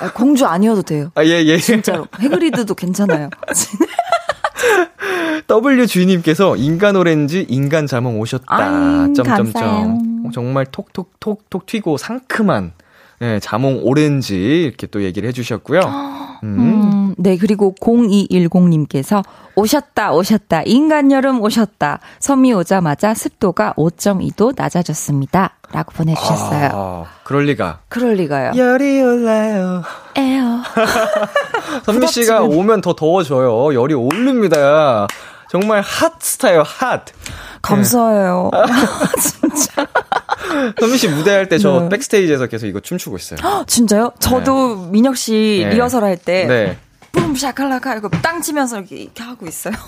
[0.00, 1.10] 아, 공주 아니어도 돼요.
[1.14, 1.58] 아, 예, 예.
[1.58, 2.06] 진짜로.
[2.20, 3.30] 해그리드도 괜찮아요.
[5.46, 8.44] W 주인님께서 인간 오렌지, 인간 자몽 오셨다.
[8.48, 9.52] 아잉, 점점점.
[9.52, 9.98] 감사해요.
[10.34, 12.72] 정말 톡톡톡톡 튀고 상큼한
[13.22, 15.80] 예, 자몽 오렌지 이렇게 또 얘기를 해주셨고요.
[16.42, 16.58] 음.
[16.58, 19.22] 음, 네, 그리고 0210님께서
[19.54, 20.62] 오셨다, 오셨다.
[20.66, 22.00] 인간 여름 오셨다.
[22.20, 25.54] 섬이 오자마자 습도가 5.2도 낮아졌습니다.
[25.72, 26.70] 라고 보내주셨어요.
[26.72, 27.80] 아, 그럴 리가.
[27.88, 28.52] 그럴 리가요.
[28.56, 29.82] 열이 올라요.
[30.14, 30.62] 에이.
[31.84, 32.42] 선미 씨가.
[32.42, 33.74] 오면 더 더워져요.
[33.74, 35.06] 열이 오릅니다.
[35.48, 37.04] 정말 핫 스타일 핫.
[37.62, 38.50] 감사해요.
[39.20, 39.86] 진짜.
[40.78, 41.88] 선미 씨 무대할 때 저 네.
[41.90, 43.38] backstage에서 계속 이거 춤추고 있어요.
[43.66, 44.12] 진짜요?
[44.18, 45.74] 저도 민혁 씨 네.
[45.74, 46.78] 리허설 할 때, 네.
[47.12, 49.74] boom shakalaka 이거 땅 치면서 이렇게, 이렇게 하고 있어요.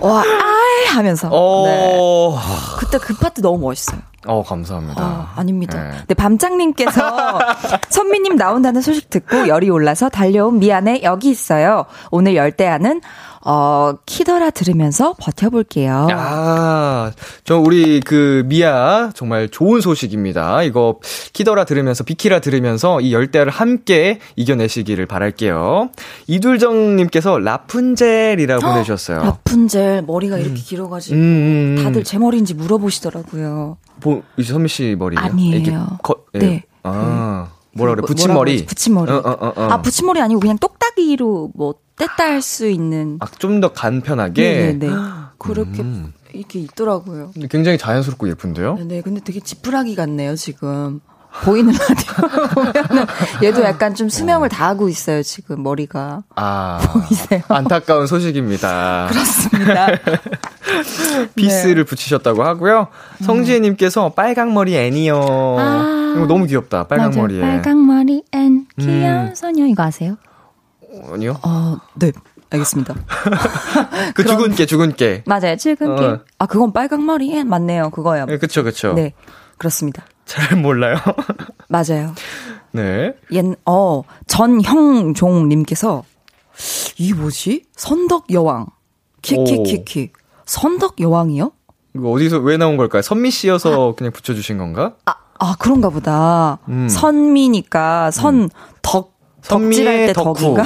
[0.00, 1.28] 와, 아이 하면서.
[1.28, 1.34] 네.
[1.36, 2.38] 어,
[2.78, 4.00] 그때 그 파트 너무 멋있어요.
[4.26, 5.02] 어 감사합니다.
[5.02, 5.82] 아, 아닙니다.
[5.82, 5.90] 네.
[6.08, 7.38] 네, 밤장님께서
[7.90, 11.84] 선미님 나온다는 소식 듣고 열이 올라서 달려온 미안해 여기 있어요.
[12.10, 13.02] 오늘 열대야는
[13.46, 16.08] 어 키더라 들으면서 버텨볼게요.
[16.12, 17.12] 아,
[17.44, 20.62] 저 우리 그 미아 정말 좋은 소식입니다.
[20.62, 20.98] 이거
[21.34, 25.90] 키더라 들으면서 비키라 들으면서 이 열대야를 함께 이겨내시기를 바랄게요.
[26.26, 29.18] 이둘정님께서 라푼젤이라고 보내주셨어요.
[29.22, 31.84] 라푼젤 머리가 이렇게 길어가지고 음, 음, 음.
[31.84, 33.76] 다들 제 머리인지 물어보시더라고요.
[34.00, 35.20] 보, 이제 선미 씨 머리예요?
[35.22, 35.98] 아니에요.
[36.02, 36.38] 거, 예.
[36.38, 36.62] 네.
[36.82, 38.00] 아, 뭐라 그래?
[38.00, 38.64] 뭐- 붙임머리.
[38.66, 39.12] 붙임머리.
[39.12, 39.62] 어, 어, 어, 어.
[39.70, 43.18] 아 붙임머리 아니고 그냥 똑딱이로 뭐 뗐다 할 수 있는.
[43.20, 44.76] 아, 좀 더 간편하게.
[44.78, 44.92] 네네네.
[45.38, 46.12] 그렇게 음.
[46.32, 47.30] 이렇게 있더라고요.
[47.34, 48.78] 근데 굉장히 자연스럽고 예쁜데요?
[48.86, 51.00] 네, 근데 되게 지푸라기 같네요, 지금.
[51.42, 53.06] 보이는 라디오 보면은
[53.42, 56.22] 얘도 약간 좀 수명을 다하고 있어요, 지금 머리가.
[56.36, 57.42] 아, 보이세요?
[57.48, 59.08] 안타까운 소식입니다.
[59.10, 59.88] 그렇습니다.
[61.34, 62.88] piece를 붙이셨다고 하고요.
[63.22, 65.20] 성지혜님께서 빨강 머리 앤이요.
[65.58, 66.14] 아.
[66.16, 66.84] 이거 너무 귀엽다.
[66.86, 67.40] 빨강 머리에.
[67.40, 69.34] 빨강 머리 앤 귀여운 음.
[69.34, 70.16] 소녀 이거 아세요?
[71.12, 71.38] 아니요?
[71.42, 72.12] 어, 네.
[72.50, 72.94] 알겠습니다.
[74.14, 75.24] 그 주근깨, 주근깨.
[75.26, 75.56] 맞아요.
[75.56, 76.20] 지금 게 어.
[76.38, 77.90] 아, 그건 빨강머리 앤 맞네요.
[77.90, 78.26] 그거요.
[78.26, 78.92] 네, 그쵸, 그쵸.
[78.94, 79.12] 네.
[79.58, 80.04] 그렇습니다.
[80.24, 80.96] 잘 몰라요.
[81.68, 82.14] 맞아요.
[82.72, 83.14] 네.
[83.32, 86.04] 옛, 어, 전형종님께서,
[86.98, 87.64] 이 뭐지?
[87.76, 88.66] 선덕 여왕.
[89.22, 90.12] 키키키키.
[90.46, 91.50] 선덕 여왕이요?
[91.96, 93.02] 이거 어디서, 왜 나온 걸까요?
[93.02, 94.94] 선미 씨여서 그냥 붙여주신 건가?
[95.06, 96.58] 아, 아, 그런가 보다.
[96.68, 96.88] 음.
[96.88, 98.50] 선미니까, 선,
[98.82, 100.34] 덕, 덕질할 때 덕후.
[100.34, 100.64] 덕인가?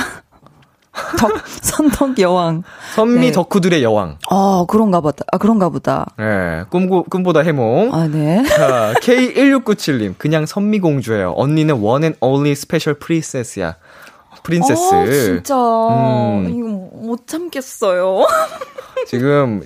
[1.18, 2.62] 덕, 선덕 여왕.
[2.94, 3.32] 선미 네.
[3.32, 4.18] 덕후들의 여왕.
[4.30, 5.24] 아, 그런가 보다.
[5.30, 6.06] 아, 그런가 보다.
[6.18, 6.64] 네.
[6.70, 7.94] 꿈고, 꿈보다 해몽.
[7.94, 8.44] 아, 네.
[8.44, 10.14] 자, K1697님.
[10.18, 11.34] 그냥 선미공주예요.
[11.36, 13.76] 언니는 one and only special princess야.
[14.42, 14.94] 프린세스.
[14.94, 15.54] 어, 진짜.
[15.56, 16.48] 음.
[16.48, 16.68] 이거
[17.06, 18.26] 못 참겠어요.
[19.06, 19.62] 지금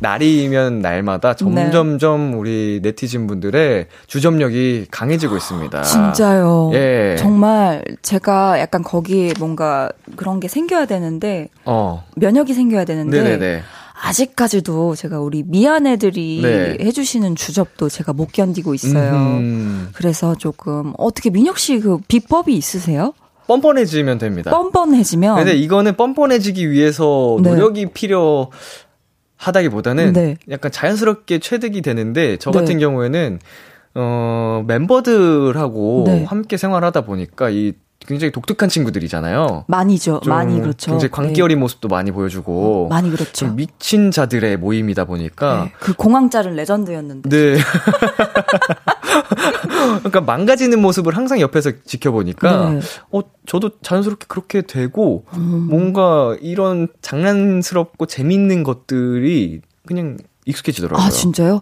[0.00, 1.36] 날이면 날마다 네.
[1.36, 5.82] 점점점 우리 네티즌 분들의 주점력이 강해지고 있습니다.
[5.82, 6.70] 진짜요.
[6.74, 7.16] 예.
[7.18, 12.04] 정말 제가 약간 거기에 뭔가 그런 게 생겨야 되는데, 어.
[12.16, 13.62] 면역이 생겨야 되는데, 네네네.
[14.00, 16.76] 아직까지도 제가 우리 미안 애들이 네.
[16.80, 19.12] 해주시는 주접도 제가 못 견디고 있어요.
[19.12, 23.12] 음, 그래서 조금 어떻게 민혁 씨 그 비법이 있으세요?
[23.48, 24.50] 뻔뻔해지면 됩니다.
[24.52, 27.50] 뻔뻔해지면 근데 이거는 뻔뻔해지기 위해서 네.
[27.50, 28.50] 노력이 필요
[29.38, 30.36] 하다기보다는 네.
[30.50, 32.58] 약간 자연스럽게 체득이 되는데 저 네.
[32.60, 33.38] 같은 경우에는
[33.94, 36.24] 어 멤버들하고 네.
[36.24, 39.64] 함께 생활하다 보니까 이 굉장히 독특한 친구들이잖아요.
[39.66, 40.20] 많이죠.
[40.22, 40.92] 좀 많이 그렇죠.
[40.92, 41.42] 굉장히 광기 네.
[41.42, 43.32] 어린 모습도 많이 보여주고 많이 그렇죠.
[43.32, 45.72] 좀 미친 자들의 모임이다 보니까 네.
[45.78, 47.28] 그 공황 자른 레전드였는데.
[47.28, 47.58] 네.
[49.98, 52.80] 그러니까 망가지는 모습을 항상 옆에서 지켜보니까 네.
[53.12, 55.66] 어 저도 자연스럽게 그렇게 되고 음.
[55.70, 61.04] 뭔가 이런 장난스럽고 재밌는 것들이 그냥 익숙해지더라고요.
[61.06, 61.56] 아 진짜요?
[61.56, 61.60] 어.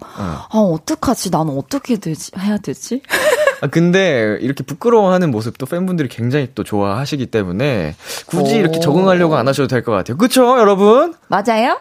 [0.50, 1.30] 아 어떡하지?
[1.30, 2.30] 나는 어떻게 되지?
[2.38, 3.02] 해야 되지?
[3.62, 7.96] 아, 근데 이렇게 부끄러워하는 모습도 팬분들이 굉장히 또 좋아하시기 때문에
[8.26, 8.58] 굳이 오.
[8.58, 10.18] 이렇게 적응하려고 안 하셔도 될 것 같아요.
[10.18, 11.14] 그쵸, 여러분?
[11.28, 11.78] 맞아요?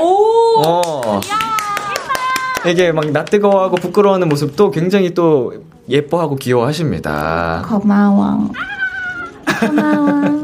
[0.00, 0.62] 오.
[0.66, 1.20] 어.
[2.64, 5.54] 이게 막 낯뜨거워하고 부끄러워하는 모습도 굉장히 또
[5.88, 7.64] 예뻐하고 귀여워하십니다.
[7.68, 8.50] 고마워.
[9.60, 10.35] 고마워.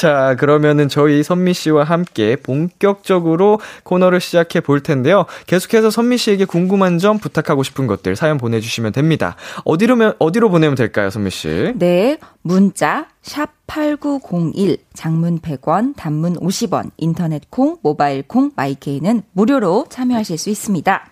[0.00, 5.26] 자, 그러면은 저희 선미 씨와 함께 본격적으로 코너를 시작해 볼 텐데요.
[5.46, 9.36] 계속해서 선미 씨에게 궁금한 점 부탁하고 싶은 것들 사연 보내주시면 됩니다.
[9.66, 11.74] 어디로, 어디로 보내면 될까요, 선미 씨?
[11.74, 20.38] 네, 문자 샵 8901 장문 100원, 단문 50원, 인터넷 콩, 모바일 콩, 마이케이는 무료로 참여하실
[20.38, 21.10] 수 있습니다.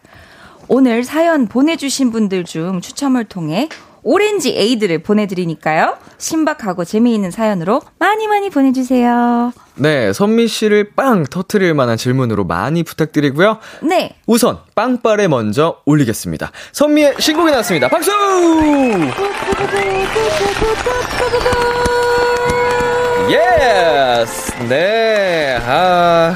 [0.69, 3.69] 오늘 사연 보내주신 분들 중 추첨을 통해
[4.03, 5.97] 오렌지 에이드를 보내드리니까요.
[6.19, 9.53] 신박하고 재미있는 사연으로 많이 많이 보내주세요.
[9.75, 13.59] 네, 선미 씨를 빵 터트릴 만한 질문으로 많이 부탁드리고요.
[13.83, 14.17] 네.
[14.27, 16.51] 우선 빵빠레 먼저 올리겠습니다.
[16.73, 17.89] 선미의 신곡이 나왔습니다.
[17.89, 18.11] 박수!
[23.31, 24.53] Yes!
[24.69, 26.35] 네, 아,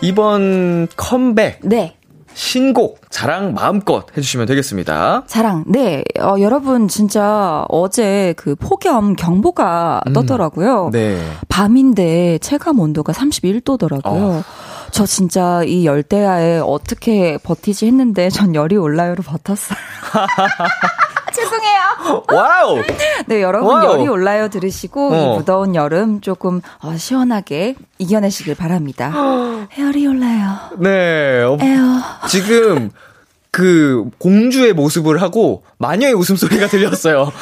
[0.00, 1.60] 이번 컴백.
[1.62, 1.95] 네.
[2.36, 5.24] 신곡 자랑 마음껏 해주시면 되겠습니다.
[5.26, 5.64] 자랑.
[5.66, 6.04] 네.
[6.20, 10.90] 어, 여러분 진짜 어제 그 폭염 경보가 음, 떴더라고요.
[10.92, 11.18] 네.
[11.48, 14.04] 밤인데 체감 온도가 31도더라고요.
[14.04, 14.42] 어.
[14.90, 19.78] 저 진짜 이 열대야에 어떻게 버티지 했는데 전 열이 올라요로 버텼어요.
[21.36, 22.24] 죄송해요.
[22.32, 22.82] Wow!
[23.26, 23.92] 네, 여러분 wow.
[23.98, 25.16] 열이 올라요 들으시고 어.
[25.34, 29.12] 이 무더운 여름 조금 어, 시원하게 이겨내시길 바랍니다.
[29.78, 30.56] 열이 올라요.
[30.78, 31.42] 네.
[31.42, 32.28] 어, 에이.
[32.28, 32.90] 지금
[33.50, 37.32] 그 공주의 모습을 하고 마녀의 웃음소리가 들렸어요.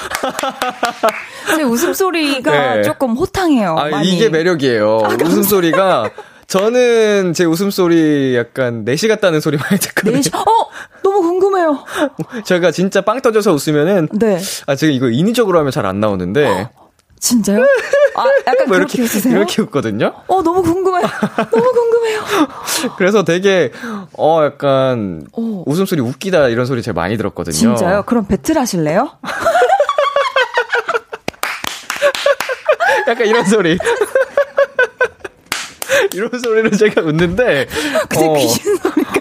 [1.57, 2.83] 제 웃음소리가 네.
[2.83, 3.77] 조금 호탕해요.
[3.79, 4.03] 아.
[4.03, 5.03] 이게 매력이에요.
[5.25, 6.11] 웃음소리가
[6.47, 10.17] 저는 제 웃음소리 약간 내시 같다는 소리 많이 듣거든요.
[10.17, 10.43] 네, 시- 어,
[11.03, 11.85] 너무 궁금해요.
[12.45, 14.39] 제가 진짜 빵 터져서 웃으면은 네.
[14.67, 16.69] 아 제가 이거 인위적으로 하면 잘 안 나오는데
[17.21, 17.61] 진짜요?
[18.17, 19.37] 아, 약간 뭐 이렇게 웃으세요?
[19.37, 20.13] 이렇게 웃거든요.
[20.29, 21.07] 어, 너무 궁금해요.
[21.51, 22.21] 너무 궁금해요.
[22.97, 23.73] 그래서 되게
[24.17, 25.63] 어 약간 어.
[25.67, 27.53] 웃음소리 웃기다 이런 소리 제가 많이 들었거든요.
[27.55, 28.03] 진짜요?
[28.05, 29.11] 그럼 배틀 하실래요?
[33.09, 33.77] 약간 이런 소리.
[36.15, 37.67] 이런 소리로 제가 웃는데
[38.09, 39.21] 근데 어, 귀신 소리 같아.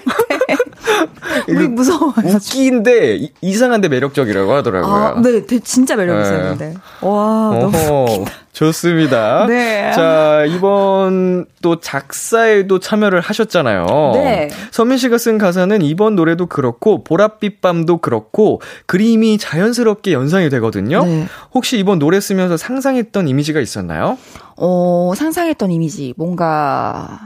[1.49, 2.13] 우리 이거 무서워요.
[2.35, 4.93] 웃기인데 이- 이상한데 매력적이라고 하더라고요.
[4.93, 6.73] 아, 네, 되- 진짜 매력 있어요, 네.
[7.01, 7.77] 와, 너무.
[7.77, 9.45] 어허, 좋습니다.
[9.49, 9.91] 네.
[9.93, 13.85] 자, 이번 또 작사에도 참여를 하셨잖아요.
[14.15, 14.49] 네.
[14.71, 21.03] 서민 씨가 쓴 가사는 이번 노래도 그렇고, 보랏빛 밤도 그렇고, 그림이 자연스럽게 연상이 되거든요.
[21.05, 21.27] 네.
[21.53, 24.17] 혹시 이번 노래 쓰면서 상상했던 이미지가 있었나요?
[24.57, 27.19] 어, 상상했던 이미지, 뭔가,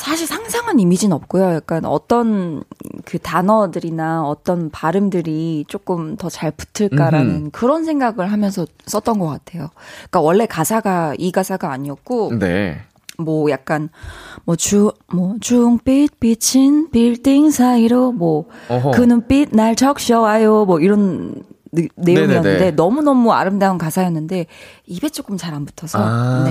[0.00, 1.52] 사실 상상한 이미지는 없고요.
[1.54, 2.62] 약간 어떤
[3.04, 7.48] 그 단어들이나 어떤 발음들이 조금 더 잘 붙을까라는 음흠.
[7.52, 9.68] 그런 생각을 하면서 썼던 것 같아요.
[9.98, 12.78] 그러니까 원래 가사가 이 가사가 아니었고, 네.
[13.18, 13.90] 뭐 약간
[14.46, 18.46] 뭐주뭐 중빛 비친 빌딩 사이로 뭐.
[18.94, 22.70] 그 눈빛 날 적셔와요 뭐 이런 느- 내용이었는데.
[22.72, 24.46] 너무 너무 아름다운 가사였는데
[24.86, 25.98] 입에 조금 잘 안 붙어서
[26.44, 26.50] 네.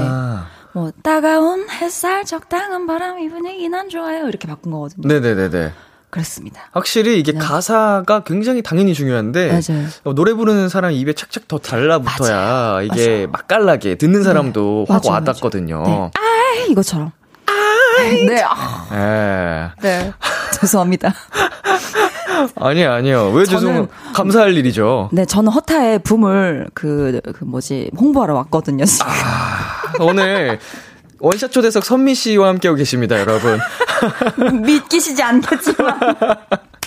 [0.79, 0.81] 아.
[0.81, 5.07] 뭐 따가운 햇살 적당한 바람 이 분위기 난 좋아요 이렇게 바꾼 거거든요.
[5.07, 5.73] 네네네네.
[6.09, 6.61] 그렇습니다.
[6.71, 7.39] 확실히 이게 네.
[7.39, 9.87] 가사가 굉장히 당연히 중요한데 맞아요.
[10.05, 12.81] 어, 노래 부르는 사람이 입에 착착 더 달라붙어야 맞아요.
[12.81, 15.83] 이게 맛깔나게 듣는 사람도 확 맞아요, 와닿거든요.
[15.85, 16.11] 네.
[16.15, 17.11] 아 이것처럼.
[18.27, 18.41] 네.
[18.43, 19.81] 아, 예.
[19.81, 20.13] 네.
[20.59, 21.13] 죄송합니다.
[22.55, 23.31] 아니요, 아니요.
[23.33, 25.09] 왜 저는- 죄송, 감사할 일이죠.
[25.11, 28.85] 네, 저는 허타의 붐을 그, 그 뭐지, 홍보하러 왔거든요.
[29.99, 30.59] 오늘
[31.19, 33.59] 원샷 초대석 선미 씨와 함께하고 계십니다, 여러분.
[34.61, 35.99] 믿기시지 않겠지만.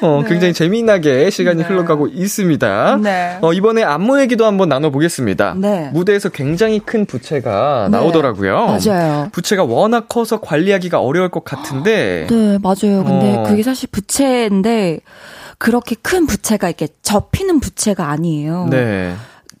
[0.00, 1.68] 어, 굉장히 재미나게 시간이 네.
[1.68, 2.98] 흘러가고 있습니다.
[3.02, 3.38] 네.
[3.40, 5.54] 어, 이번에 안무 얘기도 한번 나눠보겠습니다.
[5.56, 5.90] 네.
[5.92, 7.98] 무대에서 굉장히 큰 부채가 네.
[7.98, 8.78] 나오더라고요.
[8.84, 9.28] 맞아요.
[9.32, 12.26] 부채가 워낙 커서 관리하기가 어려울 것 같은데.
[12.28, 13.04] 네, 맞아요.
[13.04, 13.42] 근데 어.
[13.44, 15.00] 그게 사실 부채인데,
[15.58, 18.68] 그렇게 큰 부채가 이렇게 접히는 부채가 아니에요.
[18.70, 19.14] 네.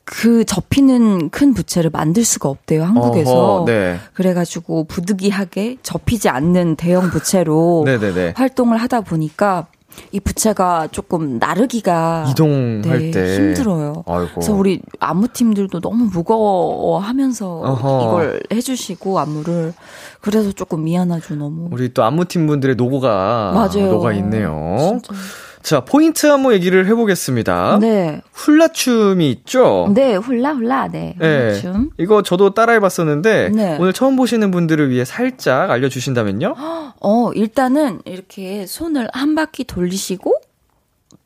[0.04, 3.30] 그 접히는 큰 부채를 만들 수가 없대요, 한국에서.
[3.30, 3.98] 어허, 네.
[4.14, 8.32] 그래가지고 부득이하게 접히지 않는 대형 부채로 네네네.
[8.38, 9.66] 활동을 하다 보니까
[10.12, 13.36] 이 부채가 조금 나르기가 이동할 네, 때.
[13.36, 14.04] 힘들어요.
[14.06, 14.28] 아이고.
[14.34, 18.02] 그래서 우리 안무팀들도 너무 무거워하면서 어허.
[18.04, 19.74] 이걸 해주시고 안무를
[20.20, 21.68] 그래서 조금 미안하죠 너무.
[21.72, 23.92] 우리 또 안무팀 분들의 노고가 맞아요.
[23.92, 24.76] 녹아 있네요.
[25.02, 25.14] 진짜.
[25.62, 27.78] 자, 포인트 안무 얘기를 해보겠습니다.
[27.80, 29.88] 네, 훌라춤이 있죠?
[29.94, 31.14] 네 훌라 훌라 네.
[31.18, 31.54] 네.
[31.60, 31.90] 춤.
[31.98, 33.76] 이거 저도 따라해봤었는데 네.
[33.78, 36.54] 오늘 처음 보시는 분들을 위해 살짝 알려주신다면요?
[37.00, 40.34] 어 일단은 이렇게 손을 한 바퀴 돌리시고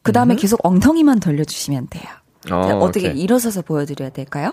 [0.03, 0.37] 그 다음에 음.
[0.37, 2.05] 계속 엉덩이만 돌려주시면 돼요.
[2.51, 3.21] 어, 어떻게 오케이.
[3.21, 4.51] 일어서서 보여드려야 될까요?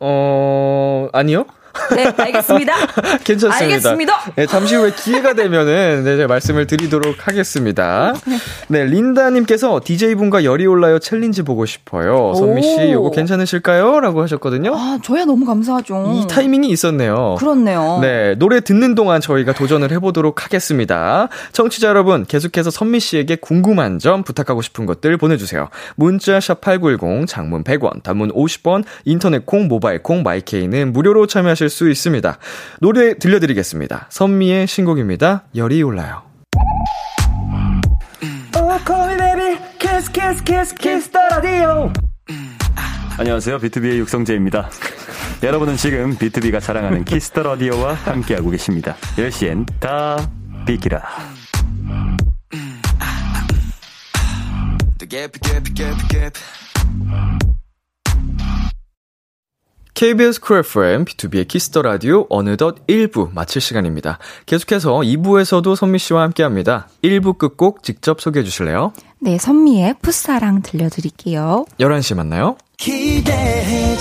[0.00, 1.44] 어 아니요?
[1.94, 2.74] 네, 알겠습니다.
[3.24, 3.56] 괜찮습니다.
[3.56, 4.32] 알겠습니다.
[4.36, 8.14] 네, 잠시 후에 기회가 되면은 네, 제가 말씀을 드리도록 하겠습니다.
[8.68, 12.34] 네, 린다님께서 DJ분과 열이 올라요 challenge 보고 싶어요.
[12.34, 12.92] 선미 씨, 오.
[12.92, 14.00] 요거 괜찮으실까요?
[14.00, 14.74] 라고 하셨거든요.
[14.74, 16.12] 아, 저야 너무 감사하죠.
[16.14, 17.36] 이 타이밍이 있었네요.
[17.38, 17.98] 그렇네요.
[18.00, 21.28] 네, 노래 듣는 동안 저희가 도전을 해보도록 하겠습니다.
[21.52, 25.68] 청취자 여러분, 계속해서 선미 씨에게 궁금한 점, 부탁하고 싶은 것들 보내주세요.
[25.96, 32.38] 문자 샵8910, 장문 100원, 단문 50원, 인터넷 콩, 모바일 콩, 마이케이는 무료로 참여하실 수 있습니다.
[32.80, 34.06] 노래 들려드리겠습니다.
[34.10, 35.44] 선미의 신곡입니다.
[35.54, 36.22] 열이 올라요.
[38.56, 38.78] Oh,
[41.30, 41.92] 라디오
[43.18, 43.58] 안녕하세요.
[43.58, 44.70] 비투비의 육성재입니다.
[45.42, 48.96] 여러분은 지금 비투비가 자랑하는 키스 더 라디오와 함께하고 계십니다.
[49.16, 50.30] 10시엔 다
[50.66, 51.02] 비키라.
[59.98, 64.20] KBS 쿨 FM, 비투비의 키스 더 라디오 어느덧 1부 마칠 시간입니다.
[64.46, 66.86] 계속해서 2부에서도 선미 씨와 함께 합니다.
[67.02, 68.92] 1부 끝곡 직접 소개해 주실래요?
[69.18, 71.64] 네, 선미의 풋사랑 들려드릴게요.
[71.80, 72.56] 11시 만나요.
[72.76, 73.97] 기대해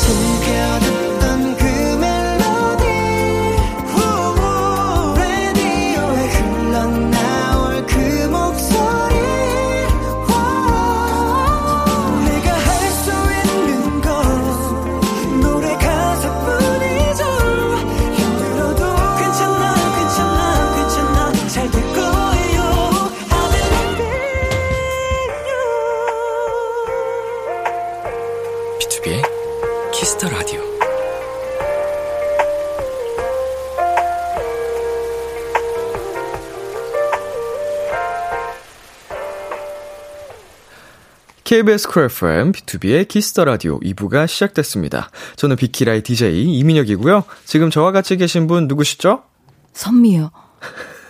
[41.48, 45.10] KBS 쿨 FM, 비투비의 키스 더 라디오 2부가 시작됐습니다.
[45.38, 47.24] 저는 비키라의 DJ 이민혁이고요.
[47.46, 49.24] 지금 저와 같이 계신 분 누구시죠?
[49.72, 50.30] 선미요.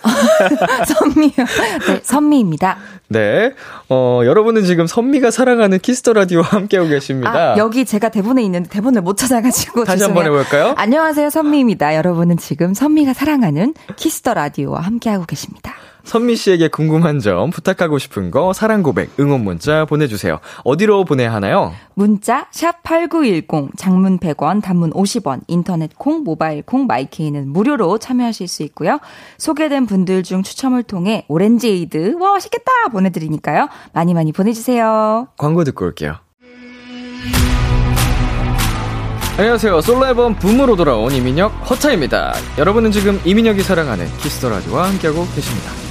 [0.86, 1.32] 선미요.
[1.88, 2.78] 네, 선미입니다.
[3.08, 3.54] 네.
[3.90, 7.54] 어, 여러분은 지금 선미가 사랑하는 키스 더 라디오와 함께하고 계십니다.
[7.54, 10.04] 아, 여기 제가 대본에 있는데 대본을 못 찾아가지고 다시.
[10.04, 10.76] 한번 해볼까요?
[10.78, 11.96] 안녕하세요, 선미입니다.
[11.96, 15.74] 여러분은 지금 선미가 사랑하는 키스 더 라디오와 함께하고 계십니다.
[16.08, 20.40] 선미 씨에게 궁금한 점, 부탁하고 싶은 거, 사랑 고백, 응원 문자 보내주세요.
[20.64, 21.74] 어디로 보내야 하나요?
[21.96, 28.64] 문자 샵 #8910 장문 100원, 단문 50원, 인터넷 콩, 모바일 콩, 마이케이는 무료로 참여하실 수
[28.64, 29.00] 있고요.
[29.38, 33.68] 소개된 분들 중 추첨을 통해 오렌지 에이드 와 맛있겠다 보내드리니까요.
[33.92, 35.28] 많이 많이 보내주세요.
[35.38, 36.16] 광고 듣고 올게요.
[39.38, 39.82] 안녕하세요.
[39.82, 42.34] 솔로 앨범 붐으로 돌아온 이민혁 허타입니다.
[42.58, 45.87] 여러분은 지금 이민혁이 사랑하는 키스 더 라디오와 함께하고 계십니다.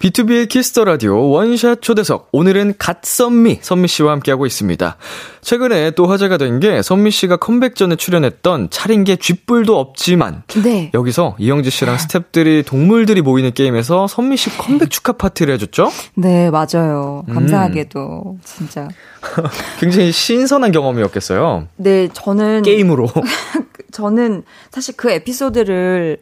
[0.00, 2.28] B2B의 키스터 라디오 원샷 초대석.
[2.32, 4.96] 오늘은 갓선미, 선미 씨와 함께하고 있습니다.
[5.40, 10.90] 최근에 또 화제가 된 게 선미 씨가 컴백 전에 출연했던 차린 게 쥐뿔도 없지만 네.
[10.92, 15.90] 여기서 이영지 씨랑 스탭들이 동물들이 모이는 게임에서 선미 씨 컴백 축하 파티를 해줬죠?
[16.16, 17.24] 네, 맞아요.
[17.32, 18.88] 감사하게도 진짜.
[19.80, 21.68] 굉장히 신선한 경험이었겠어요.
[21.76, 23.08] 네, 저는 게임으로.
[23.94, 26.20] 저는 사실 그 에피소드를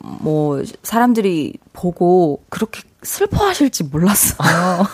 [0.00, 4.86] 뭐 사람들이 보고 그렇게 슬퍼하실지 몰랐어요.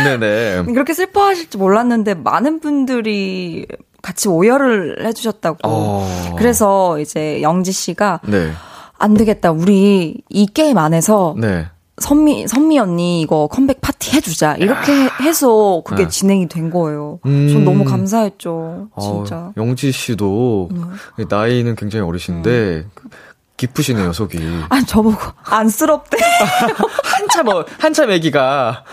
[0.02, 0.72] 네네.
[0.72, 3.66] 그렇게 슬퍼하실지 몰랐는데 많은 분들이
[4.00, 5.58] 같이 오열을 해주셨다고.
[5.64, 6.34] 어.
[6.38, 8.50] 그래서 이제 영지 씨가 네.
[8.96, 9.50] 안 되겠다.
[9.50, 11.66] 우리 이 게임 안에서 네.
[12.00, 14.56] 선미 선미 언니 이거 컴백 파티 해주자.
[14.56, 16.08] 이렇게 해서 그게 네.
[16.08, 17.20] 진행이 된 거예요.
[17.26, 17.48] 음.
[17.52, 18.88] 전 너무 감사했죠.
[19.00, 19.36] 진짜.
[19.36, 20.70] 어, 영지 씨도
[21.28, 22.86] 나이는 굉장히 어리신데
[23.56, 24.38] 기쁘시네요, 속이.
[24.70, 26.16] 아니 저보고 안쓰럽대.
[27.04, 28.84] 한참 어, 한참 아기가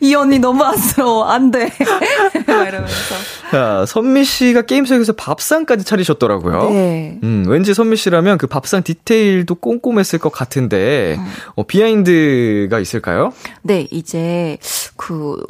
[0.00, 1.24] 이 언니 너무 안쓰러워.
[1.24, 1.70] 안 돼.
[2.46, 3.14] 막 이러면서.
[3.50, 6.70] 자, 선미 씨가 게임 속에서 밥상까지 차리셨더라고요.
[6.70, 7.18] 네.
[7.22, 11.18] 음, 왠지 선미 씨라면 그 밥상 디테일도 꼼꼼했을 것 같은데
[11.54, 13.32] 어, 비하인드가 있을까요?
[13.62, 14.56] 네, 이제
[14.96, 15.44] 그,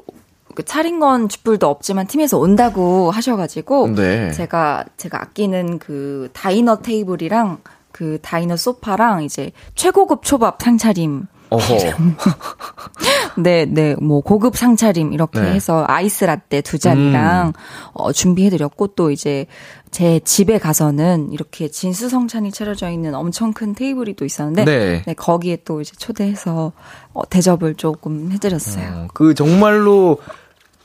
[0.55, 4.33] 그 차린 건 쥐뿔도 없지만 팀에서 온다고 하셔가지고 네.
[4.33, 7.59] 제가 제가 아끼는 그 다이너 테이블이랑
[7.93, 11.77] 그 다이너 소파랑 이제 최고급 초밥 상차림 어허.
[13.37, 15.53] 네, 네, 뭐 고급 상차림 이렇게 네.
[15.53, 17.53] 해서 아이스 라떼 두 잔이랑
[17.93, 19.47] 어, 준비해드렸고 또 이제
[19.91, 25.03] 제 집에 가서는 이렇게 진수성찬이 차려져 있는 엄청 큰 테이블이 또 있었는데 네.
[25.05, 26.73] 네, 거기에 또 이제 초대해서
[27.13, 28.93] 어, 대접을 조금 해드렸어요.
[28.95, 30.19] 어, 그 정말로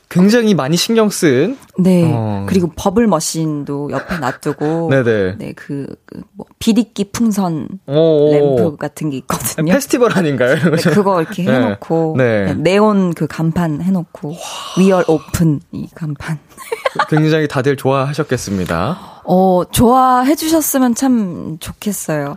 [0.08, 2.46] 굉장히 많이 신경 쓴 네, 어.
[2.48, 5.34] 그리고 bubble machine도 옆에 놔두고 네네.
[5.38, 9.72] 네, 그, 그 뭐, 비리끼 풍선 오, 램프 같은 게 있거든요.
[9.72, 10.54] 페스티벌 아닌가요?
[10.54, 11.52] 네, 그거 이렇게 네.
[11.52, 12.44] 해놓고 네.
[12.46, 14.36] 네, 네온 그 간판 해놓고
[14.78, 16.38] We're open 이 간판.
[17.10, 19.20] 굉장히 다들 좋아하셨겠습니다.
[19.24, 22.36] 어 좋아해 주셨으면 참 좋겠어요.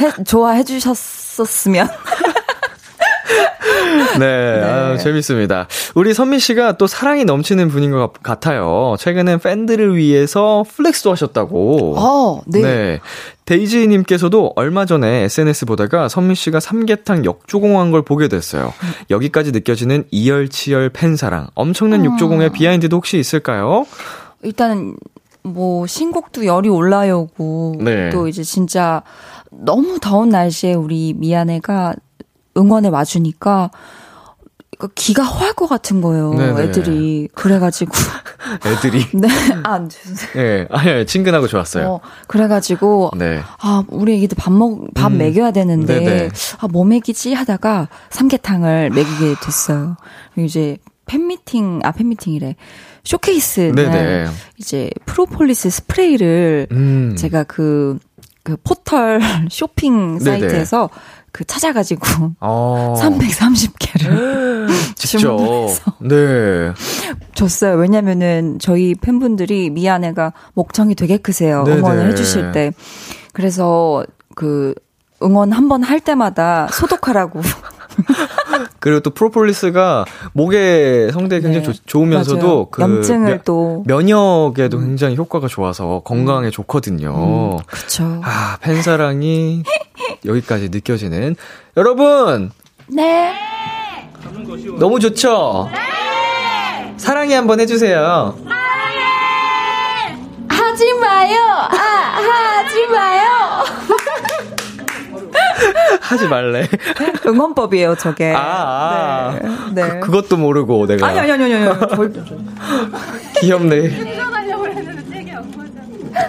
[0.00, 1.88] 해, 좋아해 주셨었으면.
[4.18, 5.68] 네, 아, 재밌습니다.
[5.94, 8.96] 우리 선미 씨가 또 사랑이 넘치는 분인 것 같아요.
[8.98, 11.94] 최근엔 팬들을 위해서 flex도 하셨다고.
[11.98, 13.00] 어, 네.
[13.44, 18.72] 데이지님께서도 얼마 전에 SNS 보다가 선미 씨가 삼계탕 역조공한 걸 보게 됐어요.
[19.10, 21.48] 여기까지 느껴지는 이열치열 팬사랑.
[21.54, 22.06] 엄청난 음.
[22.06, 23.86] 역조공의 behind도 혹시 있을까요?
[24.42, 24.96] 일단은
[25.42, 28.10] 뭐 신곡도 열이 올라오고 네.
[28.10, 29.02] 또 이제 진짜
[29.50, 31.94] 너무 더운 날씨에 우리 미안해가
[32.56, 33.70] 응원에 와주니까
[34.74, 36.34] 이거 기가 호할 것 같은 거예요.
[36.34, 36.62] 네네.
[36.62, 37.92] 애들이 그래가지고
[38.66, 39.04] 애들이.
[39.14, 39.28] 네,
[39.64, 40.48] 아, 죄송해요.
[40.48, 41.88] 예, 아니, 아니, 친근하고 좋았어요.
[41.88, 43.40] 어, 그래가지고 네.
[43.60, 46.28] 아, 우리 애기들 밥 먹, 밥 음, 먹여야 되는데, 네네.
[46.58, 49.96] 아, 뭐 먹이지 하다가 삼계탕을 먹이게 됐어요.
[50.38, 52.56] 이제 팬미팅, 아, 팬미팅이래.
[53.04, 54.26] 쇼케이스 날 네네.
[54.58, 57.14] 이제 프로폴리스 스프레이를 음.
[57.18, 57.98] 제가 그,
[58.44, 60.40] 그 포털 쇼핑 네네.
[60.40, 60.88] 사이트에서
[61.32, 62.94] 그 찾아가지고 어.
[62.98, 65.38] 330개를 직접.
[66.00, 66.72] 네.
[67.34, 67.76] 줬어요.
[67.76, 71.64] 왜냐면은 저희 팬분들이 미야네가 목청이 되게 크세요.
[71.64, 71.78] 네네.
[71.78, 72.72] 응원을 해주실 때.
[73.32, 74.04] 그래서
[74.34, 74.74] 그
[75.22, 77.40] 응원 한 번 할 때마다 소독하라고.
[78.80, 81.72] 그리고 또 프로폴리스가 목에 성대에 굉장히 네.
[81.72, 82.66] 좋- 좋으면서도 맞아요.
[82.70, 83.84] 그 염증을 면- 또.
[83.86, 87.58] 면역에도 굉장히 효과가 좋아서 건강에 좋거든요.
[87.66, 88.20] 그쵸.
[88.24, 89.62] 아, 팬사랑이
[90.26, 91.36] 여기까지 느껴지는.
[91.76, 92.50] 여러분!
[92.88, 93.32] 네.
[94.78, 95.68] 너무 좋죠?
[96.96, 98.36] 사랑해 한번 해 주세요.
[100.48, 101.36] 하지 마요.
[101.70, 103.22] 아, 하지 마요.
[106.00, 106.68] 하지 말래.
[107.26, 108.32] 응원법이에요, 저게.
[108.34, 109.38] 아, 아.
[109.72, 109.82] 네.
[109.82, 109.88] 네.
[110.00, 111.06] 그, 그것도 모르고 내가.
[111.06, 111.78] 아니, 아니, 아니, 아니, 아니.
[113.40, 113.90] 귀엽네.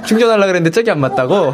[0.05, 1.53] 충전하려고 그랬는데 잭이 안 맞다고?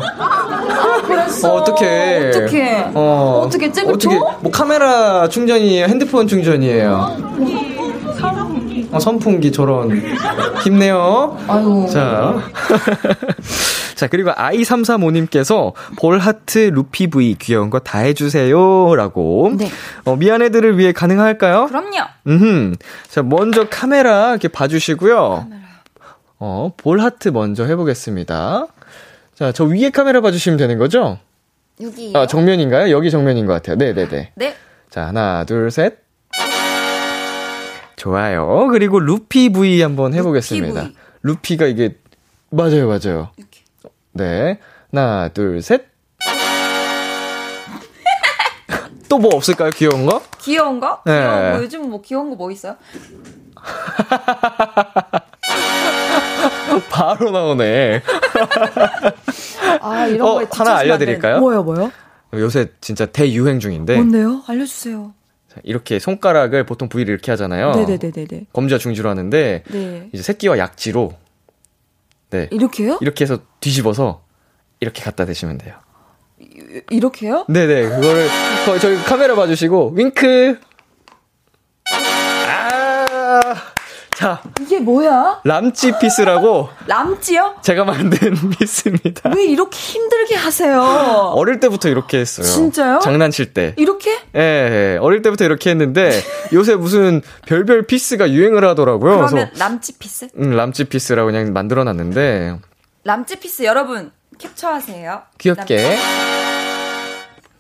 [1.06, 1.52] 그랬어.
[1.54, 2.30] 어, 어떡해.
[2.30, 2.92] 어떡해.
[2.94, 3.44] 어.
[3.46, 4.38] 어떻게 잭을 어떻게, 줘?
[4.42, 5.86] 뭐 카메라 충전이에요?
[5.86, 7.18] 핸드폰 충전이에요?
[8.92, 10.02] 어, 선풍기 저런.
[10.64, 11.38] 힘내요.
[11.48, 11.88] 아유.
[11.92, 12.42] 자.
[13.96, 18.96] 자, 그리고 i335님께서 볼하트 루피 V 귀여운 거 다 해주세요.
[18.96, 19.52] 라고.
[19.58, 19.70] 네.
[20.06, 21.68] 어, 미안해들을 위해 가능할까요?
[21.68, 21.98] 그럼요.
[22.28, 22.76] 음.
[23.10, 25.48] 자, 먼저 카메라 이렇게 봐주시고요.
[26.40, 28.68] 어, 볼 하트 먼저 해보겠습니다.
[29.36, 31.20] 자, 저 위에 카메라 봐주시면 되는 거죠?
[31.82, 32.12] 여기.
[32.16, 32.92] 아, 정면인가요?
[32.92, 33.76] 여기 정면인 것 같아요.
[33.76, 34.32] 네네네.
[34.36, 34.56] 네.
[34.90, 36.00] 자, 하나, 둘, 셋.
[38.00, 38.68] 좋아요.
[38.72, 40.82] 그리고 루피 V 한번 해보겠습니다.
[40.84, 40.96] V.
[41.24, 41.96] 루피가 이게,
[42.50, 43.30] 맞아요, 맞아요.
[43.38, 43.60] 이렇게.
[44.14, 44.60] 네.
[44.92, 45.86] 하나, 둘, 셋.
[49.10, 49.72] 또 뭐 없을까요?
[49.72, 50.22] 귀여운 거?
[50.40, 51.02] 귀여운 거?
[51.06, 51.14] 네.
[51.20, 51.64] 귀여운 거.
[51.64, 52.76] 요즘 뭐 귀여운 거 뭐 있어요?
[56.90, 58.02] 바로 나오네.
[59.82, 61.36] 아, 이런 어, 거에 하나 알려드릴까요?
[61.36, 61.40] 돼.
[61.40, 61.92] 뭐요, 뭐요?
[62.36, 64.44] 요새 진짜 대유행 중인데 뭔데요?
[64.48, 65.14] 알려주세요.
[65.50, 67.72] 자, 이렇게 손가락을 보통 V를 이렇게 하잖아요.
[67.72, 68.48] 네네네네네.
[68.54, 70.10] 검지와 중지로 하는데 네.
[70.14, 71.14] 이제 새끼와 약지로
[72.30, 73.00] 네 이렇게요?
[73.02, 74.22] 이렇게 해서 뒤집어서
[74.80, 75.76] 이렇게 갖다 대시면 돼요.
[76.40, 77.46] 이- 이렇게요?
[77.50, 78.28] 네네 그거를
[78.66, 80.60] 거- 저희 카메라 봐주시고 윙크.
[81.92, 83.56] 아,
[84.20, 85.40] 자 이게 뭐야?
[85.46, 87.56] 람찌 peace라고 람찌요?
[87.62, 89.32] 제가 만든 peace입니다.
[89.34, 90.82] 왜 이렇게 힘들게 하세요?
[91.36, 92.46] 어릴 때부터 이렇게 했어요.
[92.46, 93.00] 진짜요?
[93.00, 93.74] 장난칠 때.
[93.78, 94.12] 이렇게?
[94.36, 94.40] 예,
[94.96, 96.12] 예, 어릴 때부터 이렇게 했는데
[96.52, 99.20] 요새 무슨 별별 peace가 유행을 하더라고요.
[99.26, 100.28] 그러면 람찌 peace?
[100.38, 102.58] 음, 람찌 peace라고 그냥 만들어 놨는데
[103.06, 105.22] 람찌 peace 여러분 캡처하세요.
[105.38, 105.98] 귀엽게.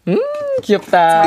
[0.09, 0.17] 음,
[0.61, 1.23] 귀엽다.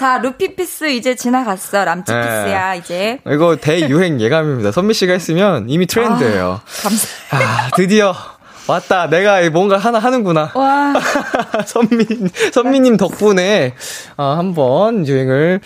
[0.00, 0.18] 자, 이거.
[0.18, 1.84] 자, 루피 peace 이제 지나갔어.
[1.84, 2.20] 람찌 네.
[2.20, 3.20] peace야, 이제.
[3.26, 4.72] 이거 대유행 예감입니다.
[4.72, 6.60] 선미 씨가 했으면 이미 트렌드예요.
[6.82, 7.08] 감사.
[7.36, 8.14] 아, 드디어
[8.66, 9.08] 왔다.
[9.08, 10.52] 내가 뭔가 하나 하는구나.
[10.54, 10.94] 와,
[11.66, 12.06] 선미,
[12.52, 13.74] 선미님 덕분에,
[14.16, 15.60] 아, 한번 유행을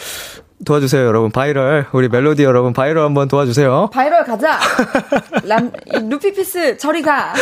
[0.64, 1.30] 도와주세요, 여러분.
[1.30, 1.86] 바이럴.
[1.92, 3.90] 우리 멜로디 여러분, 바이럴 한번 도와주세요.
[3.92, 4.58] 바이럴 가자.
[5.44, 7.34] 람, 이 루피 peace 저리 가.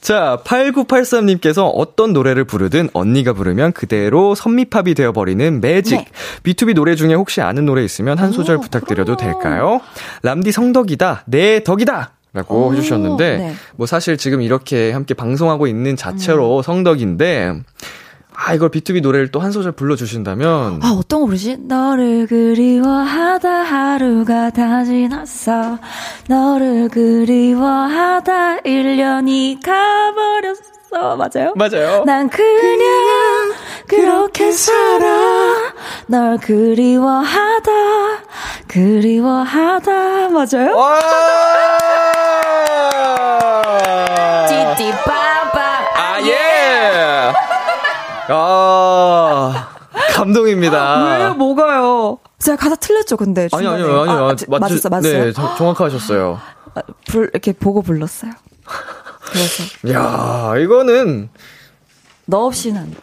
[0.00, 5.98] 자, 8983님께서 어떤 노래를 부르든 언니가 부르면 그대로 선미팝이 되어버리는 매직.
[5.98, 6.06] 네.
[6.42, 9.40] BTOB 노래 중에 혹시 아는 노래 있으면 한 소절 오, 부탁드려도 그럼요.
[9.40, 9.80] 될까요?
[10.22, 11.24] 람디 성덕이다.
[11.26, 12.12] 내 덕이다.
[12.34, 13.54] 라고 오, 해주셨는데, 네.
[13.76, 15.96] 뭐 사실 지금 이렇게 함께 방송하고 있는 음.
[15.96, 17.54] 자체로 성덕인데,
[18.40, 21.56] 아, 이걸 B2B 노래를 또 한 소절 불러주신다면, 아, 어떤 거 부르지?
[21.60, 25.78] 너를 그리워하다 하루가 다 지났어.
[26.28, 31.16] 너를 그리워하다 1년이 가버렸어.
[31.16, 31.52] 맞아요?
[31.56, 32.04] 맞아요.
[32.04, 33.52] 난 그냥
[33.86, 35.72] 그렇게 살아.
[36.06, 37.72] 널 그리워하다,
[38.68, 40.28] 그리워하다.
[40.30, 40.76] 맞아요?
[40.76, 40.98] 와!
[44.48, 45.77] 띠띠빠빠.
[48.30, 49.68] 아,
[50.14, 51.04] 감동입니다.
[51.04, 51.34] 왜요?
[51.34, 52.18] 뭐가요?
[52.38, 53.48] 제가 가사 틀렸죠, 근데.
[53.52, 53.82] 아니, 중간에.
[53.82, 54.16] 아니요, 아니요.
[54.18, 55.24] 아, 맞, 맞았어, 맞았어요.
[55.24, 56.40] 네, 저- 정확하셨어요.
[56.74, 58.32] 아, 불, 이렇게 보고 불렀어요.
[59.32, 59.64] 그래서.
[59.92, 61.30] 야 이거는,
[62.26, 62.94] 너 없이는.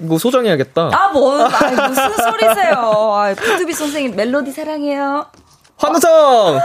[0.00, 0.90] 뭐 소정해야겠다.
[0.92, 1.48] 아, 뭐, 아,
[1.88, 2.74] 무슨 소리세요.
[2.76, 5.26] 아, BTOB 선생님 멜로디 사랑해요.
[5.76, 6.58] 환호성!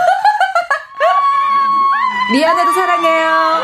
[2.32, 3.61] 미야네도 사랑해요.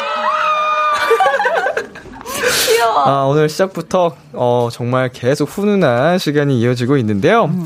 [2.68, 3.08] 귀여워.
[3.08, 7.46] 아, 오늘 시작부터, 어, 정말 계속 훈훈한 시간이 이어지고 있는데요.
[7.46, 7.66] 음.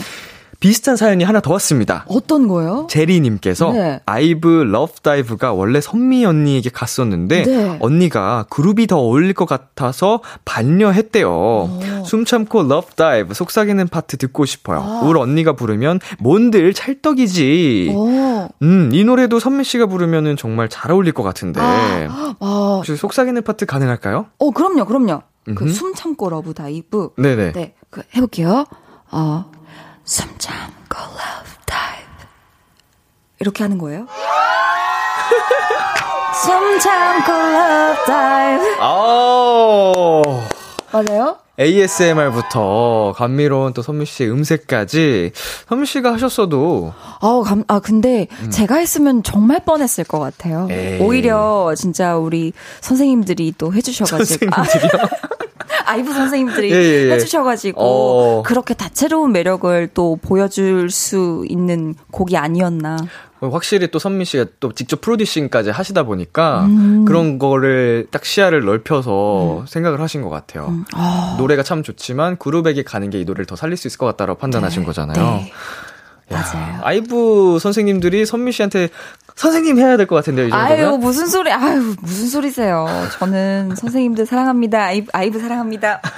[0.63, 2.05] 비슷한 사연이 하나 더 왔습니다.
[2.07, 2.87] 어떤 거요?
[2.89, 3.99] 제리님께서 네.
[4.05, 7.77] 아이브 Love Dive가 원래 선미 언니에게 갔었는데 네.
[7.81, 12.03] 언니가 그룹이 더 어울릴 것 같아서 반려했대요.
[12.05, 14.79] 숨 참고 Love Dive 속삭이는 파트 듣고 싶어요.
[14.79, 15.01] 아.
[15.03, 17.91] 우리 언니가 부르면 뭔들 찰떡이지.
[17.93, 18.47] 오.
[18.61, 21.59] 음, 이 노래도 선미 씨가 부르면은 정말 잘 어울릴 것 같은데.
[21.59, 22.35] 아,
[22.77, 24.27] 혹시 속삭이는 파트 가능할까요?
[24.37, 25.23] 어, 그럼요, 그럼요.
[25.55, 25.67] 그.
[25.67, 27.09] 숨 참고 Love Dive.
[27.17, 27.51] 네네.
[27.51, 28.63] 네, 그 해볼게요.
[29.11, 29.51] 어,
[30.05, 32.07] 숨 참고 Love Dive.
[33.39, 34.07] 이렇게 하는 거예요?
[36.43, 38.75] 숨 참고 Love Dive.
[38.79, 39.91] 아
[40.91, 41.37] 맞아요?
[41.59, 45.31] ASMR부터 감미로운 또 선미 씨의 음색까지
[45.69, 50.65] 선미 씨가 하셨어도 아우, 감, 아, 근데 제가 했으면 정말 뻔했을 것 같아요.
[50.65, 50.71] 음.
[50.71, 50.99] 에이.
[50.99, 54.49] 오히려 진짜 우리 선생님들이 또 해주셔가지고.
[54.51, 55.03] 선생님들이요?
[55.03, 55.07] 아,
[55.97, 57.11] 이브 선생님들이 예, 예, 예.
[57.13, 58.43] 해주셔가지고 어.
[58.43, 62.97] 그렇게 다채로운 매력을 또 보여줄 수 있는 곡이 아니었나.
[63.41, 67.03] 확실히 또 선미 씨가 또 직접 프로듀싱까지 하시다 보니까 음.
[67.03, 70.67] 그런 거를 딱 시야를 넓혀서 생각을 하신 것 같아요.
[70.69, 70.85] 음.
[70.93, 74.39] 아, 노래가 참 좋지만 그룹에게 가는 게 이 노래를 더 살릴 수 있을 것 같다라고
[74.39, 75.25] 판단하신 거잖아요.
[75.37, 75.51] 네.
[76.31, 76.79] 야, 맞아요.
[76.83, 78.89] 아이브 선생님들이 선미 씨한테
[79.35, 80.71] 선생님 해야 될 것 같은데요, 이 정도면?
[80.71, 82.85] 아유 무슨 소리 아유 무슨 소리세요
[83.17, 86.01] 저는 선생님들 사랑합니다 아이브, 아이브 사랑합니다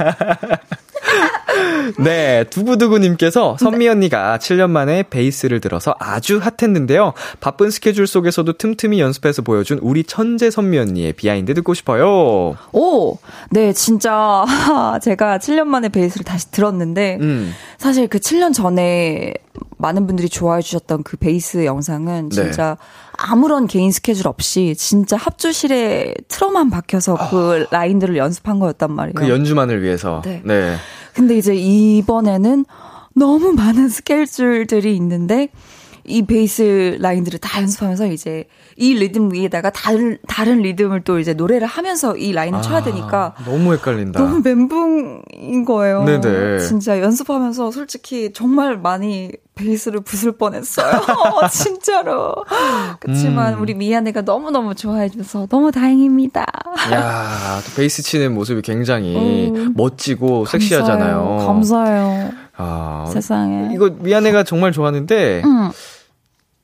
[2.00, 7.14] 네, 두구두구님께서 선미 언니가 7년 만에 베이스를 들어서 아주 핫했는데요.
[7.40, 12.56] 바쁜 스케줄 속에서도 틈틈이 연습해서 보여준 우리 천재 선미 언니의 behind 듣고 싶어요.
[12.74, 13.18] 오
[13.52, 14.44] 네 진짜
[15.02, 19.34] 제가 7년 만에 베이스를 다시 들었는데 음, 사실 그 7년 전에
[19.78, 22.36] 많은 분들이 좋아해 주셨던 그 베이스 영상은 네.
[22.36, 22.78] 진짜
[23.14, 29.14] 아무런 개인 스케줄 없이 진짜 합주실에 틀어만 박혀서 그 라인들을 연습한 거였단 말이에요.
[29.16, 30.22] 그 연주만을 위해서.
[30.24, 30.42] 네.
[30.44, 30.76] 네.
[31.14, 32.66] 근데 이제 이번에는
[33.14, 35.50] 너무 많은 스케줄들이 있는데
[36.08, 38.46] 이 베이스 라인들을 다 연습하면서 이제
[38.78, 43.44] 이 리듬 위에다가 다른 다른 리듬을 또 이제 노래를 하면서 이 라인을 쳐야 되니까 아,
[43.46, 44.20] 너무 헷갈린다.
[44.20, 46.04] 너무 멘붕인 거예요.
[46.04, 46.60] 네네.
[46.60, 51.02] 진짜 연습하면서 솔직히 정말 많이 베이스를 부술 뻔했어요.
[51.50, 52.36] 진짜로.
[53.00, 53.62] 그렇지만 음.
[53.62, 56.46] 우리 미야네가 너무너무 좋아해줘서 너무 다행입니다.
[56.92, 59.74] 야, 또 베이스 치는 모습이 굉장히 음.
[59.76, 61.46] 멋지고 섹시하잖아요.
[61.46, 61.46] 감사해요.
[61.48, 62.32] 감사해요.
[62.58, 63.70] 아, 세상에.
[63.74, 65.72] 이거 미야네가 정말 좋아하는데 음.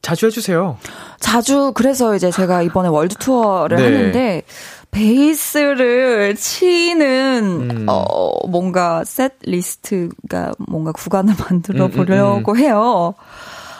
[0.01, 0.77] 자주 해주세요.
[1.19, 3.83] 자주 그래서 이제 제가 이번에 world tour를 네.
[3.83, 4.43] 하는데
[4.91, 7.85] 베이스를 치는 음.
[7.87, 13.13] 어 뭔가 set list가 뭔가 구간을 만들어 음, 음, 보려고 해요.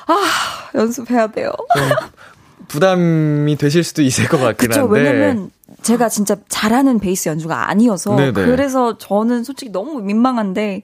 [0.08, 0.16] 아
[0.76, 1.52] 연습해야 돼요.
[2.68, 5.00] 부담이 되실 수도 있을 것 같긴 그쵸 한데.
[5.00, 5.52] 왜냐면
[5.82, 8.32] 제가 진짜 잘하는 베이스 연주가 아니어서 네네.
[8.46, 10.84] 그래서 저는 솔직히 너무 민망한데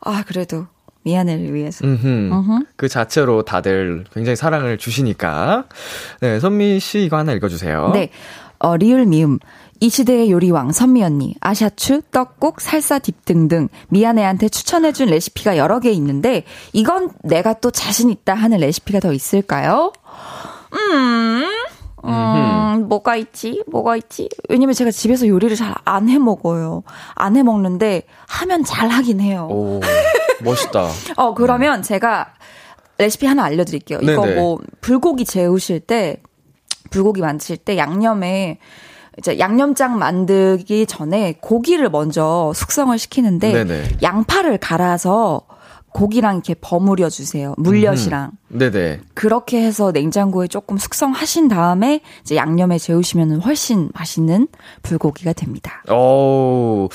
[0.00, 0.66] 아 그래도
[1.06, 1.86] 미안해를 위해서.
[1.86, 2.64] 음흠.
[2.76, 5.64] 그 자체로 다들 굉장히 사랑을 주시니까.
[6.20, 7.90] 네, 선미 씨 이거 하나 읽어주세요.
[7.94, 8.10] 네.
[8.58, 9.38] 어, 리을 미음.
[9.78, 15.90] 이 시대의 요리왕 선미 언니, 아샤추, 떡국, 살사 딥 등등 미안해한테 추천해준 레시피가 여러 개
[15.92, 19.92] 있는데 이건 내가 또 자신 있다 하는 레시피가 더 있을까요?
[20.72, 21.44] 음,
[22.04, 23.62] 음, 뭐가 있지?
[23.70, 24.28] 뭐가 있지?
[24.48, 26.82] 왜냐면 제가 집에서 요리를 잘 안 해 먹어요.
[27.14, 29.48] 안 해 먹는데 하면 잘 하긴 해요.
[30.40, 30.88] 오, 멋있다.
[31.16, 32.34] 어, 그러면 제가
[32.98, 34.00] 레시피 하나 알려드릴게요.
[34.02, 34.40] 이거 네네.
[34.40, 36.20] 뭐, 불고기 재우실 때,
[36.90, 38.58] 불고기 만드실 때 양념에,
[39.18, 43.98] 이제 양념장 만들기 전에 고기를 먼저 숙성을 시키는데, 네네.
[44.02, 45.42] 양파를 갈아서
[45.96, 47.54] 고기랑 이렇게 버무려 주세요.
[47.56, 48.32] 물엿이랑.
[48.48, 49.00] 네네.
[49.14, 54.48] 그렇게 해서 냉장고에 조금 숙성하신 다음에 이제 양념에 재우시면 훨씬 맛있는
[54.82, 55.82] 불고기가 됩니다.
[55.88, 56.88] 어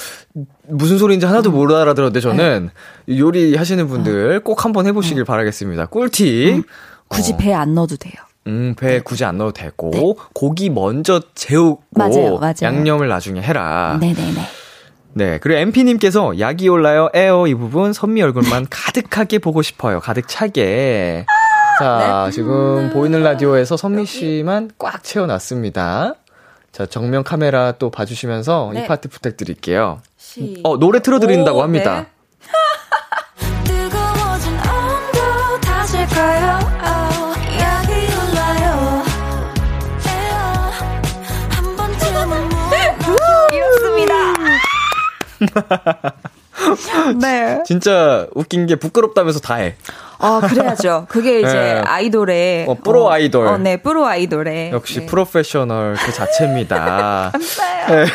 [0.72, 1.56] 무슨 소리인지 하나도 음.
[1.56, 2.70] 못 알아들었는데 저는
[3.06, 3.18] 네.
[3.20, 5.88] 요리 하시는 분들 꼭 한번 해보시길 바라겠습니다.
[5.88, 6.64] 꿀팁.
[7.08, 7.38] 굳이 어.
[7.38, 8.14] 배에 안 넣어도 돼요.
[8.48, 12.08] 음, 배 굳이 안 넣어도 되고, 고기 먼저 재우고, 네.
[12.08, 12.56] 맞아요, 맞아요.
[12.64, 13.98] 양념을 나중에 해라.
[14.02, 14.42] 네네네.
[15.14, 20.00] 네, 그리고 MP님께서 약이 올라요, 에어 이 부분 선미 얼굴만 가득하게 보고 싶어요.
[20.00, 21.26] 가득 차게.
[21.80, 22.32] 자, 네.
[22.32, 26.16] 지금 보이는 라디오에서 선미 씨만 꽉 채워놨습니다.
[26.72, 28.84] 자, 정면 카메라 또 봐주시면서 네.
[28.84, 30.02] 이 파트 부탁드릴게요.
[30.18, 32.08] 시- 어, 노래 틀어드린다고 오, 합니다.
[42.70, 42.98] 네.
[43.56, 44.14] 이렇습니다.
[47.20, 47.64] 네.
[47.66, 49.76] 진짜 웃긴 게 부끄럽다면서 다 해.
[50.22, 51.06] 어, 그래야죠.
[51.10, 51.82] 그게 이제 네.
[51.86, 52.66] 아이돌의.
[52.68, 53.48] 어, 프로 아이돌.
[53.48, 54.72] 어, 네, 프로 아이돌의.
[54.72, 55.06] 역시 네.
[55.08, 57.32] 프로페셔널 그 자체입니다.
[57.34, 58.06] 감사해요.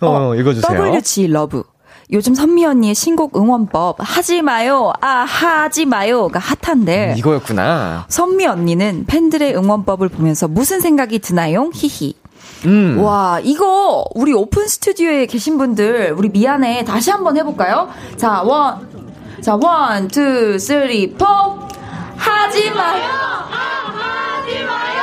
[0.00, 0.80] 어, 읽어주세요.
[0.80, 1.64] WG love.
[2.12, 4.92] 요즘 선미 언니의 신곡 응원법 하지 마요.
[5.00, 7.14] 아, 하지 마요가 핫한데.
[7.16, 8.04] 이거였구나.
[8.08, 11.70] 선미 언니는 팬들의 응원법을 보면서 무슨 생각이 드나요?
[11.72, 12.14] 히히.
[12.66, 13.00] 음.
[13.00, 17.88] 와, 이거 우리 오픈 스튜디오에 계신 분들 우리 미안해 다시 한번 해볼까요?
[18.16, 18.88] 자, one,
[19.42, 21.26] 자, one, two, three, four.
[22.16, 23.02] 하지 마요.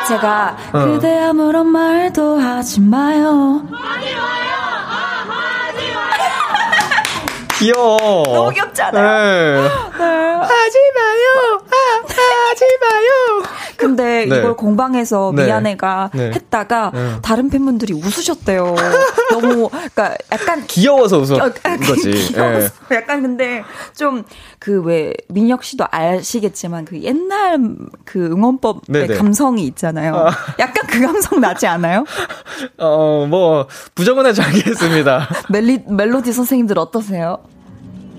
[0.08, 0.86] 제가 어.
[0.86, 3.62] 그대 아무런 말도 하지 마요.
[7.60, 8.24] 귀여워.
[8.24, 9.62] 너무 귀엽잖아요.
[9.62, 9.68] 네.
[9.70, 11.62] 하지 마요.
[11.70, 13.44] 아, 하지 마요.
[13.78, 14.38] 근데 네.
[14.38, 15.46] 이걸 공방에서 네.
[15.46, 16.32] 미안해가 네.
[16.32, 17.16] 했다가 네.
[17.22, 18.76] 다른 팬분들이 웃으셨대요.
[19.32, 21.36] 너무 그러니까 약간 귀여워서 웃어.
[21.36, 22.12] 어, 약간 거지.
[22.12, 22.96] 귀여워서 예.
[22.96, 23.64] 약간 근데
[23.96, 24.24] 좀
[24.60, 27.60] 그 왜 민혁 씨도 아시겠지만 그 옛날
[28.06, 29.16] 그 응원법의 네네.
[29.16, 30.28] 감성이 있잖아요.
[30.60, 32.04] 약간 그 감성 나지 않아요?
[32.78, 35.30] 어, 뭐, 부정은 하지 않겠습니다.
[35.50, 37.38] 멜리, 멜로디 선생님들 어떠세요?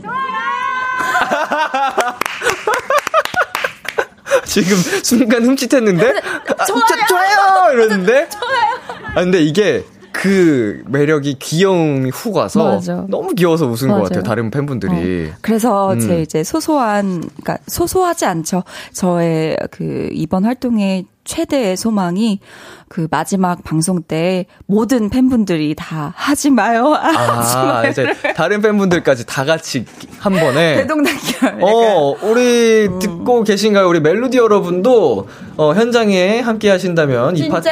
[4.46, 6.14] 지금 순간 흠칫했는데?
[6.58, 6.82] 아, 좋아요.
[6.88, 7.72] 저- 좋아요!
[7.72, 8.28] 이러는데?
[8.40, 9.10] 좋아요.
[9.14, 13.04] 아, 근데 이게 그 매력이 귀여움이 훅 와서 맞아.
[13.08, 14.02] 너무 귀여워서 웃은 것 맞아요.
[14.04, 14.22] 같아요.
[14.24, 15.30] 다른 팬분들이.
[15.40, 16.00] 그래서 음.
[16.00, 18.64] 제 이제 소소한, 그러니까 소소하지 않죠.
[18.92, 22.40] 저의 그 이번 활동의 최대의 소망이
[22.88, 26.94] 그 마지막 방송 때 모든 팬분들이 다 하지 마요.
[26.94, 27.08] 아,
[27.38, 27.90] 하지 아, 마요.
[27.90, 29.84] 이제 다른 팬분들까지 다 같이
[30.18, 30.76] 한 번에.
[30.82, 31.58] 대동단결.
[31.62, 32.98] 어, 우리 음.
[32.98, 33.88] 듣고 계신가요?
[33.88, 37.70] 우리 멜로디 여러분도 어, 현장에 함께 하신다면 이 파트?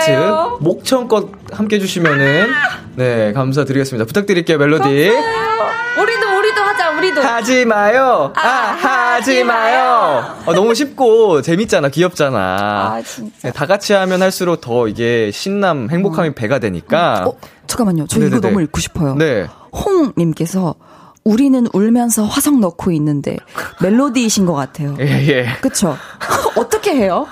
[0.61, 2.49] 목청껏 함께 해 주시면은
[2.97, 4.05] 네 감사드리겠습니다.
[4.07, 5.11] 부탁드릴게요, 멜로디.
[6.01, 6.91] 우리도 우리도 하자.
[6.91, 7.21] 우리도.
[7.23, 8.33] 하지 마요.
[8.37, 10.37] 아, 하지 마요.
[10.47, 12.39] 어, 너무 쉽고 재밌잖아, 귀엽잖아.
[12.39, 13.38] 아, 진짜.
[13.43, 17.25] 네, 다 같이 하면 할수록 더 이게 신남, 행복함이 배가 되니까.
[17.27, 17.35] 어,
[17.67, 18.07] 잠깐만요.
[18.09, 18.49] 저 이거 네네네.
[18.49, 19.15] 너무 읽고 싶어요.
[19.15, 19.47] 네.
[19.73, 20.75] 홍님께서
[21.25, 23.37] 우리는 울면서 화성 넣고 있는데
[23.83, 24.97] 멜로디이신 것 같아요.
[25.01, 25.47] 예, 예.
[25.61, 25.95] 그쵸?
[26.57, 27.27] 어떻게 해요?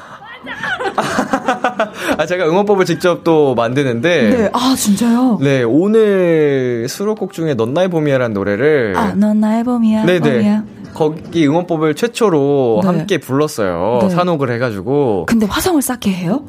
[2.19, 4.31] 아, 제가 응원법을 직접 또 만드는데.
[4.31, 4.51] 네.
[4.53, 5.39] 아, 진짜요?
[5.41, 10.05] 네, 오늘 수록곡 중에 넌 나의 봄이야라는 노래를 아, 넌 나의 봄이야.
[10.05, 10.21] 네네.
[10.21, 10.65] 봄이야.
[10.97, 12.87] 거기 응원법을 최초로 네.
[12.89, 13.99] 함께 불렀어요.
[14.03, 14.09] 네.
[14.11, 16.43] 산옥을 해가지고 근데 화성을 쌓게 해요?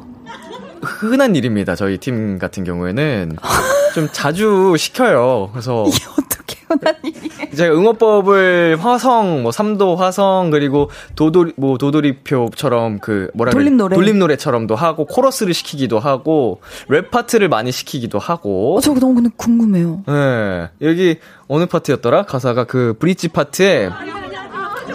[0.80, 1.74] 흔한 일입니다.
[1.74, 3.36] 저희 팀 같은 경우에는
[3.94, 5.50] 좀 자주 시켜요.
[5.52, 7.50] 그래서 이게 어떻게 흔한 일이에요?
[7.56, 13.96] 제가 응원법을 화성, 뭐 삼도 화성 그리고 도돌이 뭐 도돌이표처럼 그 뭐라 돌림 노래.
[13.96, 19.30] 돌림 노래처럼도 하고 코러스를 시키기도 하고 랩 파트를 많이 시키기도 하고 어, 저 너무 근데
[19.36, 20.04] 궁금해요.
[20.06, 20.68] 네.
[20.82, 21.16] 여기
[21.48, 22.22] 어느 파트였더라?
[22.22, 23.90] 가사가 그 브릿지 파트에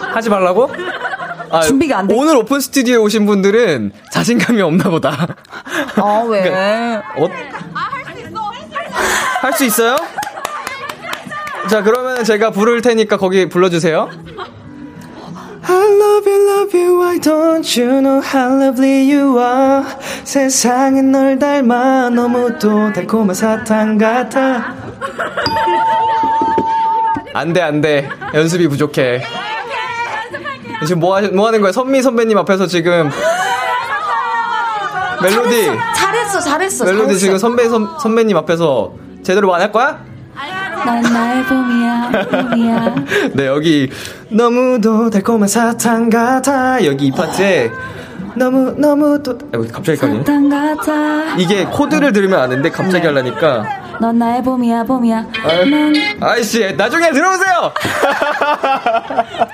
[0.00, 0.70] 하지 말라고?
[1.50, 2.14] 아, 준비가 안 돼.
[2.16, 5.36] 오늘 오픈 스튜디오에 오신 분들은 자신감이 없나 보다.
[5.96, 6.96] 아, 왜?
[7.16, 7.28] 어?
[9.40, 9.96] 할수 있어요?
[11.68, 14.08] 자, 그러면 제가 부를 테니까 거기 불러주세요.
[15.66, 19.84] I love you, love you, why don't you know how lovely you are?
[20.24, 24.74] 세상은 널 닮아 너무도 달콤한 사탕 같아.
[27.32, 28.08] 안 돼, 안 돼.
[28.34, 29.22] 연습이 부족해.
[30.86, 31.72] 지금 뭐, 하시, 뭐 하는 거야?
[31.72, 33.10] 선미 선배님 앞에서 지금.
[35.22, 35.66] 멜로디.
[35.96, 36.84] 잘했어, 잘했어.
[36.84, 37.18] 멜로디 잘했어.
[37.18, 40.00] 지금 선배, 선, 선배님 앞에서 제대로 안할 거야?
[40.84, 42.94] 난 나의 봄이야, 봄이야.
[43.32, 43.90] 네, 여기,
[44.28, 46.84] 너무도 달콤한 사탕 같아.
[46.84, 47.70] 여기 이 파트에,
[48.34, 51.36] 너무, 너무도, 아이고, 갑자기 같아.
[51.38, 53.08] 이게 코드를 들으면 아는데 갑자기 네.
[53.08, 53.64] 하려니까.
[54.00, 55.26] 넌 나의 봄이야, 봄이야.
[55.70, 57.72] 난 아이씨, 나중에 들어오세요!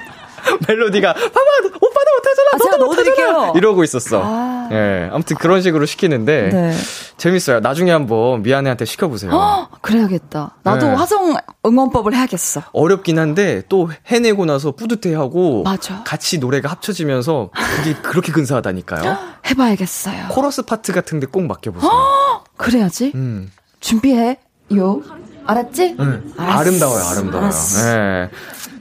[0.69, 1.31] 멜로디가, 봐봐,
[1.67, 2.51] 오빠도 못하잖아!
[2.53, 3.27] 아, 너도 넣어드릴게요.
[3.33, 3.53] 못하잖아!
[3.59, 4.21] 이러고 있었어.
[4.25, 4.69] 아.
[4.73, 6.75] 예, 아무튼 그런 식으로 시키는데, 네.
[7.17, 7.61] 재밌어요.
[7.61, 9.31] 나중에 한번 미안해한테 시켜보세요.
[9.33, 10.57] 어, 그래야겠다.
[10.63, 10.95] 나도 네.
[10.95, 11.37] 화성
[11.67, 12.63] 응원법을 해야겠어.
[12.73, 16.03] 어렵긴 한데 또 해내고 나서 뿌듯해하고 맞아.
[16.05, 19.19] 같이 노래가 합쳐지면서 그게 그렇게 근사하다니까요.
[19.47, 20.29] 해봐야겠어요.
[20.31, 21.91] 코러스 파트 같은데 꼭 맡겨보세요.
[22.57, 23.13] 그래야지.
[23.15, 24.39] 음, 준비해.
[24.77, 25.03] 요.
[25.47, 25.97] 알았지?
[25.99, 26.33] 음.
[26.39, 26.59] 알았어.
[26.61, 27.45] 아름다워요, 아름다워요.
[27.47, 27.85] 알았어.
[27.85, 28.31] 네.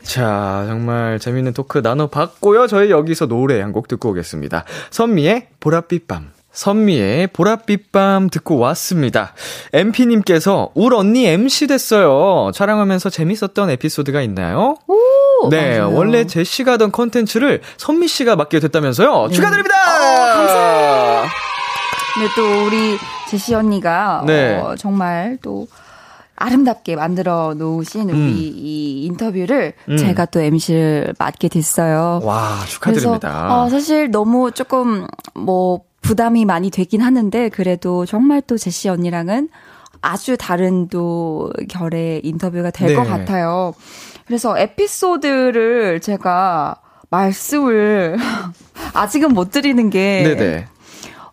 [0.09, 2.65] 자, 정말 재밌는 토크 나눠봤고요.
[2.67, 4.65] 저희 여기서 노래 한 곡 듣고 오겠습니다.
[4.89, 6.31] 선미의 보랏빛 밤.
[6.51, 9.33] 선미의 보랏빛 밤 듣고 왔습니다.
[9.71, 12.49] MP님께서 울 언니 MC 됐어요.
[12.55, 14.75] 촬영하면서 재밌었던 에피소드가 있나요?
[14.87, 15.93] 오, 네, 맞아요.
[15.95, 19.29] 원래 제시가 하던 컨텐츠를 선미 씨가 맡게 됐다면서요.
[19.31, 19.75] 축하드립니다.
[19.75, 21.23] 어, 감사해요.
[22.15, 22.97] 근데 또 우리
[23.29, 24.55] 제시 언니가 네.
[24.57, 25.67] 어, 정말 또
[26.39, 28.15] 아름답게 만들어 놓으신 음.
[28.15, 29.97] 우리 이 인터뷰를 음.
[29.97, 32.21] 제가 또 MC를 맡게 됐어요.
[32.23, 33.29] 와, 축하드립니다.
[33.29, 39.49] 그래서 어, 사실 너무 조금 뭐 부담이 많이 되긴 하는데 그래도 정말 또 제시 언니랑은
[40.01, 43.09] 아주 다른 또 결의 인터뷰가 될것 네.
[43.09, 43.73] 같아요.
[44.25, 46.77] 그래서 에피소드를 제가
[47.09, 48.17] 말씀을
[48.93, 50.67] 아직은 못 드리는 게 네네.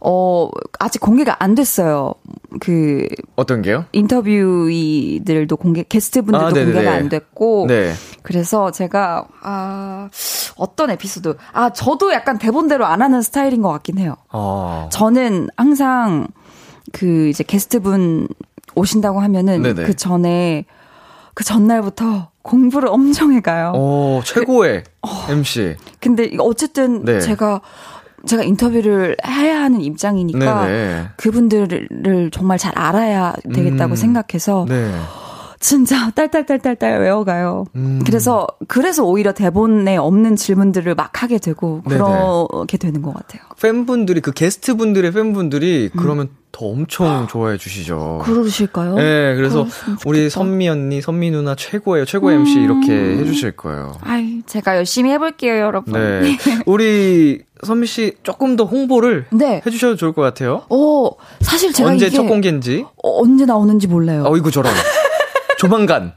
[0.08, 0.48] 어,
[0.78, 2.14] 아직 공개가 안 됐어요.
[2.60, 3.86] 그, 어떤 게요?
[3.90, 6.52] 인터뷰이들도 공개, 게스트분들도 아.
[6.52, 7.66] 공개가 안 됐고.
[7.66, 7.92] 네.
[8.22, 10.08] 그래서 제가, 아,
[10.56, 11.36] 어떤 에피소드.
[11.52, 14.14] 아, 저도 약간 대본대로 안 하는 스타일인 것 같긴 해요.
[14.30, 14.88] 어.
[14.92, 16.28] 저는 항상
[16.92, 18.28] 그 이제 게스트분
[18.76, 19.86] 오신다고 하면은 네네.
[19.86, 20.66] 그 전에
[21.34, 23.72] 그 전날부터 공부를 엄청 해가요.
[23.74, 24.84] 어, 최고의
[25.30, 25.74] MC.
[25.98, 27.20] 근데 어쨌든 네.
[27.20, 27.60] 제가
[28.26, 31.08] 제가 인터뷰를 해야 하는 입장이니까 네네.
[31.16, 33.96] 그분들을 정말 잘 알아야 되겠다고 음.
[33.96, 34.90] 생각해서 네.
[35.58, 37.64] 진짜 딸딸딸딸딸 외워가요.
[37.76, 38.00] 음.
[38.04, 41.82] 그래서 그래서 오히려 대본에 없는 질문들을 막 하게 되고.
[41.82, 43.42] 그렇게 되는 것 같아요.
[43.60, 48.22] 팬분들이, 그 게스트 분들의 팬분들이 그러면 더 엄청 좋아해 주시죠.
[48.24, 48.94] 그러실까요?
[48.94, 49.66] 네, 그래서
[50.06, 50.30] 우리.
[50.30, 52.04] 선미 언니, 선미 누나 최고예요.
[52.04, 53.96] 최고 MC 이렇게 해주실 거예요.
[54.00, 55.94] 아이, 제가 열심히 해볼게요, 여러분.
[55.94, 56.36] 네.
[56.66, 59.62] 우리 선미 씨 조금 더 홍보를 네.
[59.66, 60.62] 해주셔도 좋을 것 같아요.
[60.70, 62.84] 어, 사실 제가 언제 첫 공개인지.
[63.02, 64.24] 어, 언제 나오는지 몰라요.
[64.26, 64.72] 어이구, 저런.
[65.58, 66.12] 조만간.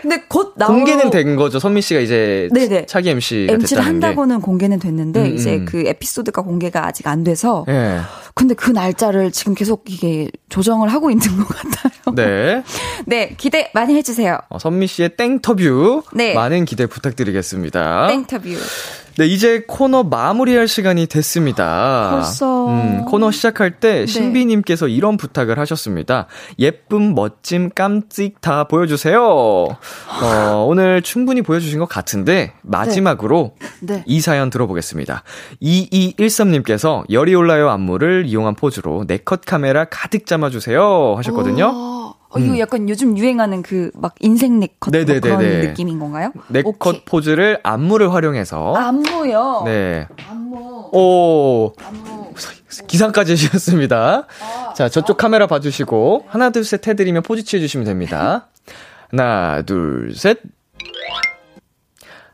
[0.00, 1.60] 근데 곧 나오 공개는 된 거죠.
[1.60, 2.86] 선미 씨가 이제 네네.
[2.86, 4.06] 차기 MC가 MC를 됐다는 게.
[4.06, 5.64] 한다고는 공개는 됐는데 음, 이제 음.
[5.64, 8.00] 그 에피소드가 공개가 아직 안 돼서 예.
[8.34, 12.14] 근데 그 날짜를 지금 계속 이게 조정을 하고 있는 것 같아요.
[12.16, 12.64] 네.
[13.06, 14.38] 네, 기대 많이 해주세요.
[14.48, 16.02] 어, 선미 씨의 땡터뷰.
[16.14, 16.34] 네.
[16.34, 18.08] 많은 기대 부탁드리겠습니다.
[18.08, 18.48] 땡터뷰.
[19.18, 22.10] 네, 이제 코너 마무리할 시간이 됐습니다.
[22.12, 22.66] 벌써.
[22.68, 22.72] 네.
[22.72, 26.26] 음, 코너 시작할 때 신비님께서 이런 부탁을 하셨습니다.
[26.58, 29.20] 예쁨, 멋짐, 깜찍 다 보여주세요.
[29.22, 34.02] 어, 오늘 충분히 보여주신 것 같은데, 마지막으로 네.
[34.06, 35.22] 이 사연 들어보겠습니다.
[35.62, 41.70] 2213님께서 열이 올라요 안무를 이용한 포즈로 네컷 카메라 가득 담아주세요 하셨거든요.
[41.74, 42.01] 어,
[42.34, 45.20] 어, 이거 약간 요즘 유행하는 그 막 인생 네컷 뭐 네네네네.
[45.20, 46.32] 그런 느낌인 건가요?
[46.48, 47.04] 네컷 오케이.
[47.04, 48.74] 포즈를 안무를 활용해서.
[48.74, 49.62] 안무요.
[49.66, 50.08] 네.
[50.28, 50.88] 안무.
[50.92, 52.32] 오, 안무.
[52.86, 54.26] 기상까지 해주셨습니다.
[54.74, 58.48] 자, 저쪽 카메라 봐주시고, 하나, 둘, 셋 해드리면 포즈 취해주시면 됩니다.
[59.10, 60.38] 하나, 둘, 셋.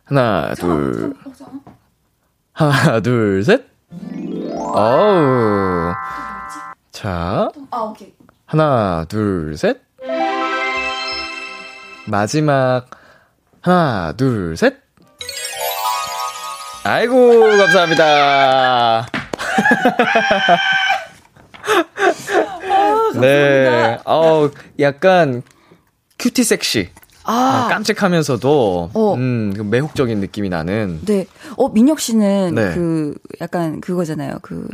[0.05, 1.15] 하나, 둘.
[2.53, 3.65] 하나, 둘, 셋.
[4.75, 5.93] 어우.
[6.93, 8.13] 자, 아, 오케이.
[8.47, 9.81] 하나, 둘, 셋.
[12.09, 12.87] 마지막.
[13.61, 14.77] 하나, 둘, 셋.
[16.85, 19.07] 아이고, 감사합니다.
[23.21, 23.99] 네.
[24.05, 24.49] 어,
[24.79, 25.43] 약간
[26.19, 26.91] cutie 섹시.
[27.25, 29.15] 아, 아, 깜찍하면서도 어.
[29.15, 31.27] 음, 그 매혹적인 느낌이 나는 네.
[31.59, 32.75] 어, 민혁 씨는 네.
[32.75, 34.39] 그 약간 그거잖아요.
[34.41, 34.67] 그,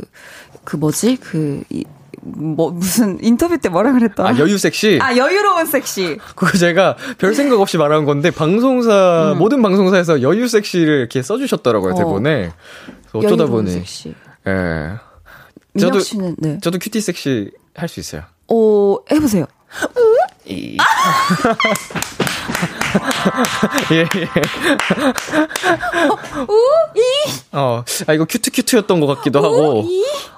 [0.63, 1.17] 그 뭐지?
[1.17, 1.83] 그, 이,
[2.25, 4.29] 뭐, 무슨 인터뷰 때 뭐라 그랬더라?
[4.29, 4.97] 아, 여유 섹시.
[5.01, 6.17] 아, 여유로운 섹시.
[6.35, 9.37] 그거 제가 별 생각 없이 말한 건데 방송사 음.
[9.37, 11.95] 모든 방송사에서 여유 섹시를 이렇게 써 주셨더라고요 어.
[11.95, 12.51] 대본에
[13.13, 14.15] 어쩌다 여유로운 보니 섹시.
[14.47, 14.91] 예
[15.79, 16.57] 저도 씨는, 네.
[16.61, 18.23] 저도 cutie 섹시 할 수 있어요.
[18.47, 19.45] 어, 해 보세요.
[20.45, 20.77] 이.
[23.91, 24.29] 예, 예.
[27.51, 29.85] 어, 아, 이거 큐트 큐트였던 것 같기도 하고.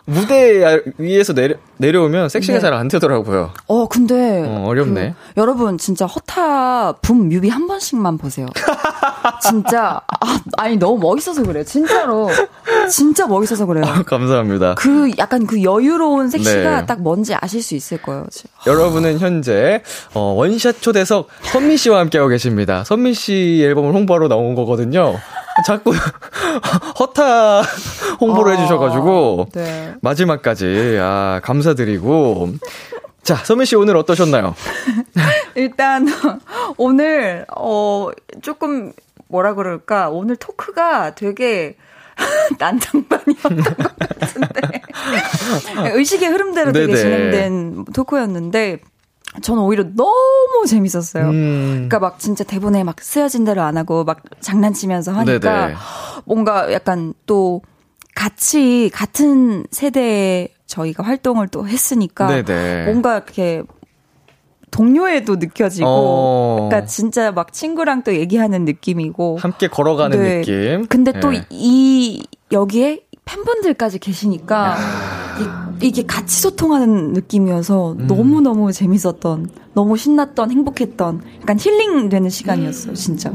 [0.10, 2.62] 무대 위에서 내려, 내려오면 섹시가 네.
[2.62, 3.51] 잘안 되더라고요.
[3.68, 4.41] 어, 근데.
[4.47, 5.14] 어, 어렵네.
[5.36, 8.47] 그, 여러분, 진짜 허타 붐 뮤비 한 번씩만 보세요.
[9.41, 11.66] 진짜, 아, 아니, 너무 멋있어서 그래요.
[11.66, 12.30] 진짜로.
[12.89, 13.84] 진짜 멋있어서 그래요.
[14.05, 14.76] 감사합니다.
[14.76, 16.86] 그, 약간 그 여유로운 섹시가 네.
[16.86, 18.26] 딱 뭔지 아실 수 있을 거예요.
[18.66, 19.84] 여러분은 현재
[20.14, 22.47] 어, 원샷 초대석 선미 씨와 함께하고 계십니다.
[22.84, 25.16] 선미 씨 앨범을 홍보하러 나온 거거든요.
[25.66, 25.91] 자꾸
[27.00, 27.62] 허타
[28.22, 29.95] 홍보를 어, 해주셔가지고 네.
[30.02, 32.54] 마지막까지 아 감사드리고
[33.24, 34.56] 자 선미 씨 오늘 어떠셨나요?
[35.58, 36.08] 일단,
[36.78, 38.10] 오늘, 어,
[38.41, 38.93] 조금,
[39.28, 40.10] 뭐라 그럴까.
[40.10, 41.76] 오늘 토크가 되게,
[42.60, 44.82] 난장판이었던 것 같은데.
[45.93, 46.98] 의식의 흐름대로 되게 네네.
[46.98, 48.80] 진행된 토크였는데,
[49.41, 51.30] 저는 오히려 너무 재밌었어요.
[51.30, 55.75] 음, 그러니까 막 진짜 대본에 막 쓰여진 대로 안 하고 막 장난치면서 하니까 네네.
[56.25, 57.61] 뭔가 약간 또
[58.15, 62.86] 같이 같은 세대에 저희가 활동을 또 했으니까 네네.
[62.86, 63.63] 뭔가 이렇게
[64.71, 66.67] 동료애도 느껴지고 어.
[66.69, 70.41] 그러니까 진짜 막 친구랑 또 얘기하는 느낌이고 함께 걸어가는 네.
[70.41, 70.88] 느낌.
[70.88, 71.19] 근데 네.
[71.19, 72.21] 또이
[72.51, 74.78] 여기에 팬분들까지 계시니까
[75.82, 78.07] 이 이게 같이 소통하는 느낌이어서 음.
[78.07, 83.32] 너무너무 재밌었던, 너무 신났던, 행복했던, 약간 힐링되는 시간이었어요, 진짜.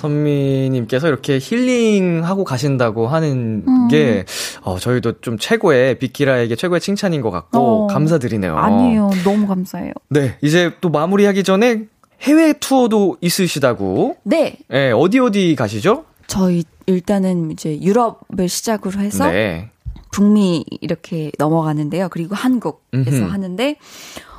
[0.00, 3.88] 선미님께서 이렇게 힐링하고 가신다고 하는 음.
[3.88, 4.24] 게,
[4.62, 7.86] 어, 저희도 좀 최고의, 비키라에게 최고의 칭찬인 것 같고, 어.
[7.88, 8.56] 감사드리네요.
[8.56, 9.10] 아니에요.
[9.24, 9.92] 너무 감사해요.
[10.10, 11.86] 네, 이제 또 마무리하기 전에
[12.20, 14.18] 해외 투어도 있으시다고?
[14.22, 14.58] 네.
[14.72, 16.04] 예, 어디 어디 가시죠?
[16.28, 19.70] 저희 일단은 이제 유럽을 시작으로 해서 네.
[20.12, 22.08] 북미 이렇게 넘어가는데요.
[22.08, 23.32] 그리고 한국에서 음흠.
[23.32, 23.76] 하는데,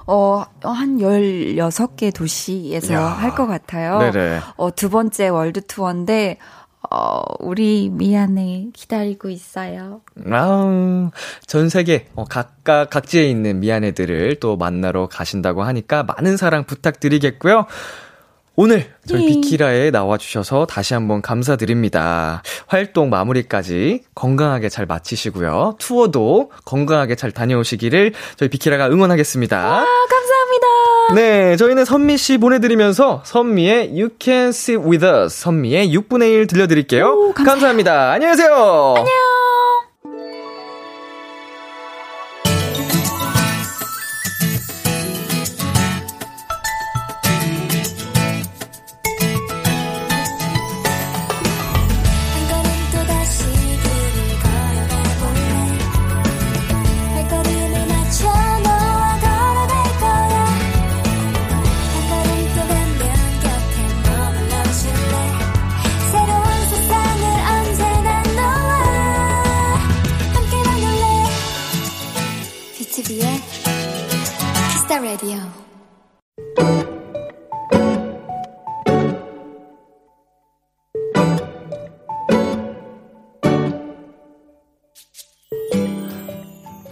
[0.07, 3.03] 어, 한 16개 도시에서 야.
[3.03, 3.99] 할것 같아요.
[3.99, 4.39] 네네.
[4.55, 6.37] 어, 두 번째 월드 투어인데,
[6.91, 10.01] 어, 우리 미안해 기다리고 있어요.
[10.31, 11.09] 아우,
[11.45, 17.65] 전 세계, 어, 각각, 각지에 있는 미안해들을 또 만나러 가신다고 하니까 많은 사랑 부탁드리겠고요.
[18.57, 19.27] 오늘 저희 예.
[19.27, 22.41] 비키라에 나와주셔서 다시 한번 감사드립니다.
[22.67, 25.75] 활동 마무리까지 건강하게 잘 마치시고요.
[25.77, 29.57] 투어도 건강하게 잘 다녀오시기를 저희 비키라가 응원하겠습니다.
[29.57, 30.65] 아, 감사합니다.
[31.15, 37.05] 네, 저희는 선미 씨 보내드리면서 선미의 You Can Sit With Us, 선미의 6분의 1 들려드릴게요.
[37.07, 37.33] 오.
[37.33, 38.11] 감사합니다.
[38.11, 38.93] 안녕히 계세요.
[38.97, 39.44] 안녕.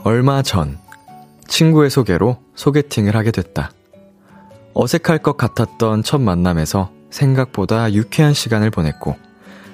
[0.03, 0.77] 얼마 전
[1.47, 3.71] 친구의 소개로 소개팅을 하게 됐다.
[4.73, 9.15] 어색할 것 같았던 첫 만남에서 생각보다 유쾌한 시간을 보냈고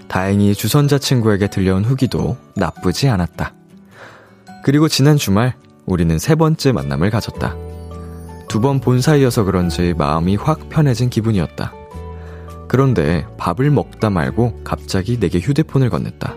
[0.08, 3.54] 다행히 주선자 친구에게 들려온 후기도 나쁘지 않았다.
[4.64, 5.54] 그리고 지난 주말
[5.86, 7.56] 우리는 세 번째 만남을 가졌다.
[8.50, 11.72] 두 번 본 사이여서 그런지 마음이 확 편해진 기분이었다.
[12.68, 16.34] 그런데 밥을 먹다 말고 갑자기 내게 휴대폰을 건넸다.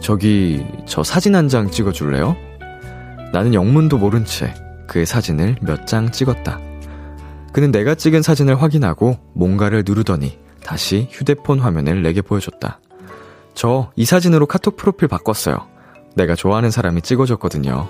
[0.00, 2.36] 저기 저 사진 한 장 찍어줄래요?
[3.32, 4.54] 나는 영문도 모른 채
[4.86, 6.58] 그의 사진을 몇 장 찍었다.
[7.52, 12.80] 그는 내가 찍은 사진을 확인하고 뭔가를 누르더니 다시 휴대폰 화면을 내게 보여줬다.
[13.54, 15.56] 저 이 사진으로 카톡 프로필 바꿨어요.
[16.14, 17.88] 내가 좋아하는 사람이 찍어줬거든요.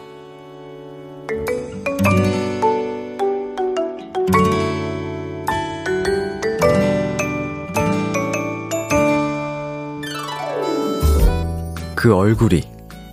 [11.95, 12.63] 그 얼굴이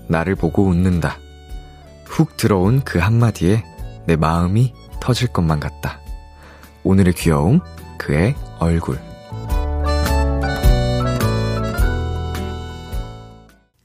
[0.07, 1.17] 나를 보고 웃는다.
[2.15, 3.61] 훅 들어온 그 한마디에
[4.05, 5.99] 내 마음이 터질 것만 같다.
[6.85, 7.59] 오늘의 귀여움,
[7.97, 8.97] 그의 얼굴.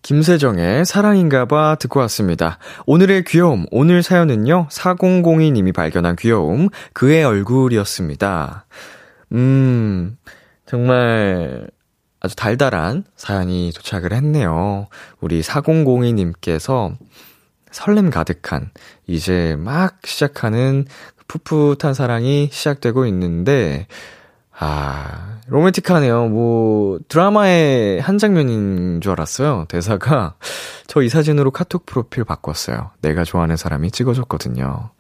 [0.03, 2.59] 김세정의 사랑인가봐 듣고 왔습니다.
[2.87, 8.65] 오늘의 귀여움, 오늘 사연은요, 4002님이 발견한 귀여움, 그의 얼굴이었습니다.
[9.33, 10.17] 음,
[10.67, 11.67] 정말
[12.21, 14.87] 아주 달달한 사연이 도착을 했네요.
[15.21, 16.97] 우리 4002님께서
[17.71, 18.71] 설렘 가득한,
[19.07, 20.87] 이제 막 시작하는
[21.29, 23.87] 풋풋한 사랑이 시작되고 있는데,
[24.59, 26.29] 아, 로맨틱하네요.
[26.29, 29.67] 뭐, 드라마의 한 장면인 줄 알았어요.
[29.69, 30.35] 대사가,
[30.87, 32.91] 저 이 사진으로 카톡 프로필 바꿨어요.
[33.01, 34.91] 내가 좋아하는 사람이 찍어줬거든요.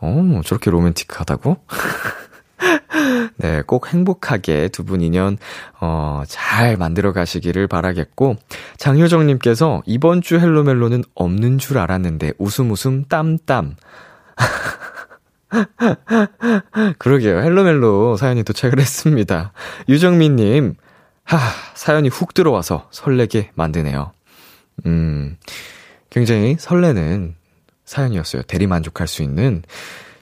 [0.00, 1.56] 어, 저렇게 로맨틱하다고?
[3.38, 5.38] 네, 꼭 행복하게 두 분 인연,
[5.80, 8.36] 어, 잘 만들어 가시기를 바라겠고,
[8.76, 13.76] 장효정님께서 이번 주 헬로멜로는 없는 줄 알았는데, 웃음 웃음 땀땀.
[16.98, 17.40] 그러게요.
[17.40, 19.52] 헬로멜로 사연이 도착을 했습니다.
[19.88, 20.74] 유정민님,
[21.24, 21.38] 하,
[21.74, 24.12] 사연이 훅 들어와서 설레게 만드네요.
[24.86, 25.36] 음,
[26.10, 27.34] 굉장히 설레는
[27.84, 28.42] 사연이었어요.
[28.42, 29.62] 대리 만족할 수 있는.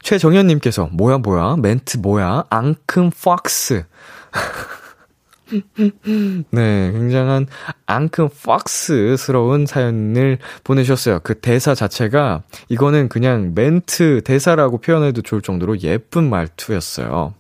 [0.07, 3.85] 최정현님께서, 뭐야, 뭐야, 멘트 뭐야, 앙큼 팍스.
[6.53, 7.49] 네, 굉장한
[7.87, 11.19] 앙큼 팍스스러운 사연을 보내셨어요.
[11.25, 17.35] 그 대사 자체가, 이거는 그냥 멘트 대사라고 표현해도 좋을 정도로 예쁜 말투였어요.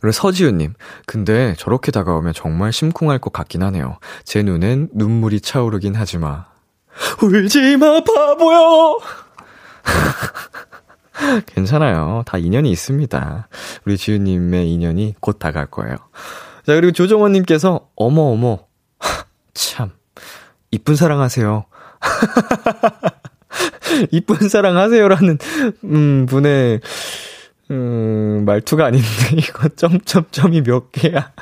[0.00, 0.74] 그리고 서지우님,
[1.06, 3.98] 근데 저렇게 다가오면 정말 심쿵할 것 같긴 하네요.
[4.24, 6.46] 제 눈엔 눈물이 차오르긴 하지마.
[7.22, 8.58] 울지 마, 바보야!
[11.46, 12.22] 괜찮아요.
[12.26, 13.48] 다 인연이 있습니다.
[13.84, 15.96] 우리 지우님의 인연이 곧 다가올 거예요.
[16.66, 18.58] 자, 그리고 조정원님께서, 어머, 어머.
[19.54, 19.90] 참,
[20.70, 21.64] 이쁜 사랑하세요.
[24.12, 25.38] 이쁜 사랑 하세요라는,
[25.84, 26.80] 음, 분의,
[27.70, 29.06] 음, 말투가 아닌데,
[29.36, 31.32] 이거 점점점이 몇 개야.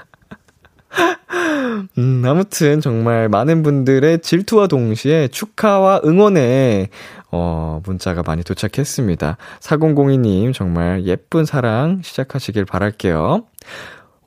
[1.99, 6.89] 음, 아무튼 정말 많은 분들의 질투와 동시에 축하와 응원의
[7.33, 9.37] 어, 문자가 많이 도착했습니다.
[9.61, 13.45] 4002님 정말 예쁜 사랑 시작하시길 바랄게요.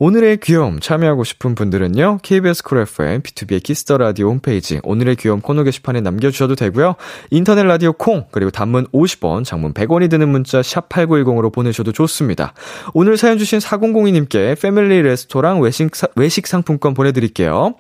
[0.01, 2.19] 오늘의 귀여움 참여하고 싶은 분들은요.
[2.23, 6.95] KBS 쿨 FM BTOB의 키스 더 라디오 홈페이지 오늘의 귀여움 코너 게시판에 남겨 주셔도 되고요.
[7.31, 12.53] 인터넷 라디오 콩 그리고 단문 50원, 장문 100원이 드는 문자 샵 8910으로 보내셔도 좋습니다.
[12.93, 17.75] 오늘 사연 주신 4002 님께 패밀리 레스토랑 외식 외식 상품권 보내 드릴게요.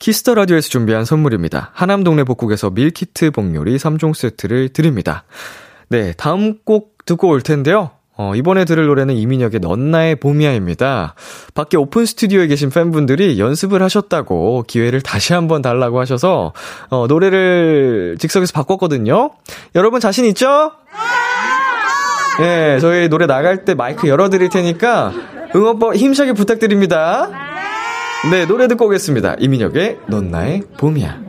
[0.00, 1.70] 키스 더 라디오에서 준비한 선물입니다.
[1.72, 5.24] 하남 동네 복국에서 밀키트 복요리 3종 세트를 드립니다.
[5.88, 7.92] 네, 다음 곡 듣고 올 텐데요.
[8.16, 11.14] 어, 이번에 들을 노래는 이민혁의 넌 나의 봄이야입니다.
[11.54, 16.52] 밖에 오픈 스튜디오에 계신 팬분들이 연습을 하셨다고 기회를 다시 한번 달라고 하셔서
[16.90, 19.30] 어, 노래를 즉석에서 바꿨거든요.
[19.74, 20.72] 여러분 자신 있죠?
[22.38, 25.12] 네, 저희 노래 나갈 때 마이크 열어드릴 테니까
[25.54, 27.30] 응원법 힘차게 부탁드립니다.
[28.30, 29.36] 네, 노래 듣고 오겠습니다.
[29.38, 31.23] 이민혁의 넌 나의 봄이야.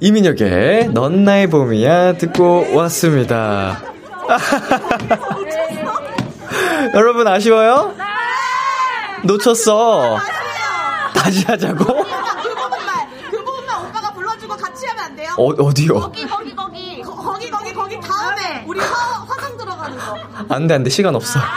[0.00, 3.80] 이민혁의 넌 나의 봄이야 듣고 왔습니다.
[6.94, 7.94] 여러분 아쉬워요?
[9.24, 10.16] 놓쳤어.
[11.14, 11.84] 다시 하자고?
[11.84, 15.32] 그그 부분만 오빠가 불러주고 같이 하면 안 돼요?
[15.36, 16.00] 어, 어디요?
[16.00, 18.86] 거기 거기 거기 거, 거기 거기 거기 다음에 우리 화,
[19.28, 20.88] 화장 들어가는 거 안 돼, 안 돼.
[20.90, 21.38] 시간 없어.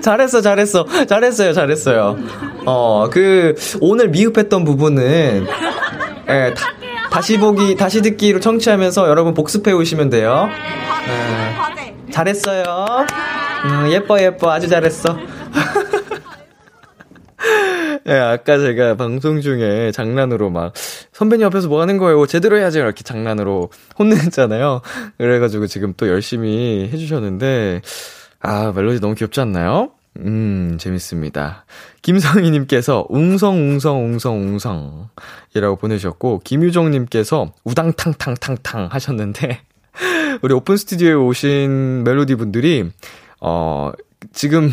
[0.00, 0.86] 잘했어, 잘했어.
[1.06, 2.16] 잘했어요, 잘했어요.
[2.64, 5.46] 어, 그, 오늘 미흡했던 부분은,
[6.28, 6.66] 예, 다,
[7.10, 10.48] 다시 보기, 다시 듣기로 청취하면서 여러분 복습해 오시면 돼요.
[11.06, 11.54] 네.
[11.56, 13.06] 과제 잘했어요.
[13.64, 14.50] 음, 예뻐, 예뻐.
[14.50, 15.16] 아주 잘했어.
[18.08, 20.72] 예, 아까 제가 방송 중에 장난으로 막,
[21.12, 22.26] 선배님 앞에서 뭐 하는 거예요?
[22.26, 22.78] 제대로 해야지.
[22.78, 24.80] 이렇게 장난으로 혼냈잖아요.
[25.18, 27.82] 그래가지고 지금 또 열심히 해주셨는데,
[28.40, 29.90] 아, 멜로디 너무 귀엽지 않나요?
[30.20, 31.64] 음, 재밌습니다.
[32.02, 35.08] 김성희님께서 웅성웅성웅성웅성
[35.54, 39.62] 이라고 보내주셨고, 김유정님께서 우당탕탕탕탕 하셨는데,
[40.42, 42.90] 우리 오픈 스튜디오에 오신 멜로디 분들이,
[43.40, 43.92] 어,
[44.32, 44.70] 지금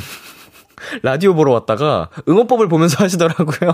[1.03, 3.73] 라디오 보러 왔다가 응원법을 보면서 하시더라고요.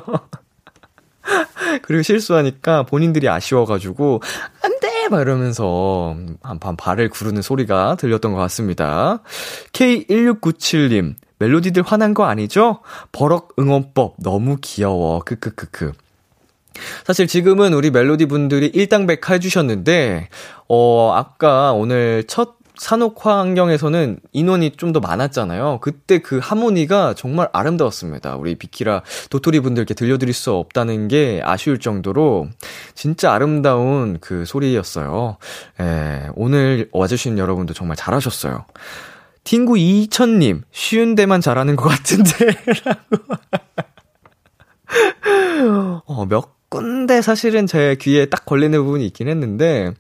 [1.84, 4.22] 그리고 실수하니까 본인들이 아쉬워가지고,
[4.64, 5.08] 안 돼!
[5.10, 9.22] 막 이러면서 한판 발을 구르는 소리가 들렸던 것 같습니다.
[9.74, 12.80] K1697님, 멜로디들 화난 거 아니죠?
[13.12, 15.20] 버럭 응원법 너무 귀여워.
[15.20, 15.94] 크크크크.
[17.06, 20.30] 사실 지금은 우리 멜로디 분들이 일당백 해주셨는데,
[20.70, 25.80] 어, 아까 오늘 첫 산옥화 환경에서는 인원이 좀 더 많았잖아요.
[25.82, 28.38] 그때 그 하모니가 정말 아름다웠습니다.
[28.38, 32.48] 우리 비키라 도토리 분들께 들려드릴 수 없다는 게 아쉬울 정도로
[32.96, 35.38] 진짜 아름다운 그 소리였어요.
[35.82, 38.64] 예, 오늘 와주신 여러분도 정말 잘하셨어요.
[39.50, 42.56] 팅구 2000님, 쉬운 데만 잘하는 것 같은데.
[42.86, 43.24] 라고.
[46.06, 49.92] 어, 몇 군데 사실은 제 귀에 딱 걸리는 부분이 있긴 했는데,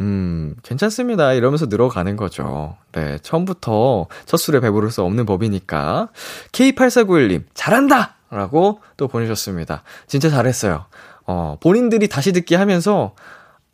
[0.00, 1.34] 음, 괜찮습니다.
[1.34, 2.78] 이러면서 늘어가는 거죠.
[2.92, 6.08] 네, 처음부터 첫 술에 배부를 수 없는 법이니까.
[6.52, 8.16] K8491님, 잘한다!
[8.30, 9.82] 라고 또 보내셨습니다.
[10.06, 10.86] 진짜 잘했어요.
[11.26, 13.14] 어, 본인들이 다시 듣기 하면서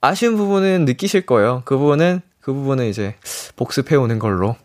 [0.01, 1.63] 아쉬운 부분은 느끼실 거예요.
[1.67, 3.15] 그 부분은, 그 부분은 이제
[3.55, 4.57] 복습해오는 걸로.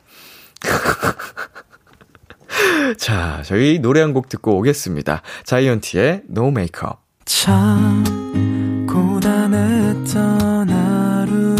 [2.97, 5.21] 자, 저희 노래 한 곡 듣고 오겠습니다.
[5.43, 6.97] 자이언티의 No Makeup.
[7.25, 11.55] 참 고단했던 하루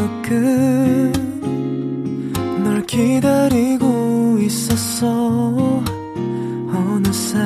[2.61, 5.83] 끝널 기다리고 있었어
[6.71, 7.39] 어느새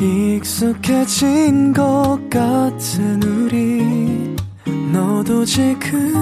[0.00, 4.34] 익숙해진 것 같은 우리
[4.92, 6.12] 너도 지금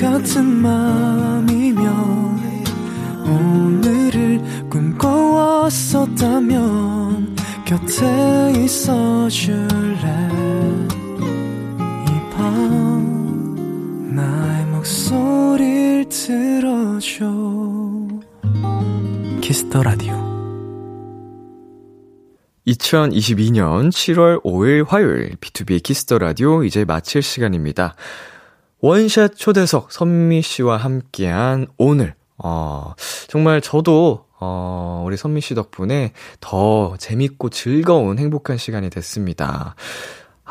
[0.00, 2.41] 같은 맘이면
[3.26, 10.28] 오늘을 꿈꿔왔었다면 곁에 있어 줄래?
[12.08, 17.26] 이 밤 나의 목소리를 들어줘.
[19.40, 20.12] 키스 더 라디오.
[22.66, 27.94] 2022년 7월 5일 화요일 BTOB 키스 더 라디오 이제 마칠 시간입니다.
[28.80, 32.94] 원샷 초대석 선미 씨와 함께한 오늘 어
[33.28, 39.76] 정말 저도 어 우리 선미 씨 덕분에 더 재밌고 즐거운 행복한 시간이 됐습니다.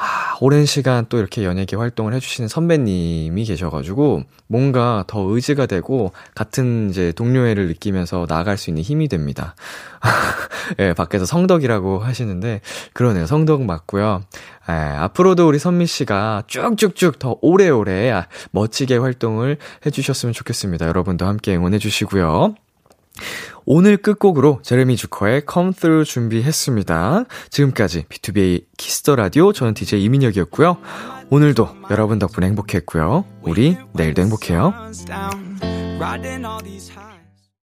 [0.04, 6.90] 아, 오랜 시간 또 이렇게 연예계 활동을 해주시는 선배님이 계셔가지고 뭔가 더 의지가 되고 같은
[6.90, 9.56] 이제 동료애를 느끼면서 나아갈 수 있는 힘이 됩니다.
[10.80, 12.62] 예, 네, 밖에서 성덕이라고 하시는데
[12.94, 13.28] 그러네요.
[13.28, 14.24] 성덕 맞고요.
[14.70, 20.88] 예, 앞으로도 우리 선미 씨가 쭉쭉쭉 더 오래오래 멋지게 활동을 해주셨으면 좋겠습니다.
[20.88, 22.56] 여러분도 함께 응원해 주시고요.
[23.66, 27.26] 오늘 끝곡으로 제레미 주커의 Come Through 준비했습니다.
[27.50, 30.78] 지금까지 BTOB 키스 더 라디오 저는 DJ 이민혁이었고요.
[31.30, 33.26] 오늘도 여러분 덕분에 행복했고요.
[33.44, 34.74] 우리 내일도 행복해요.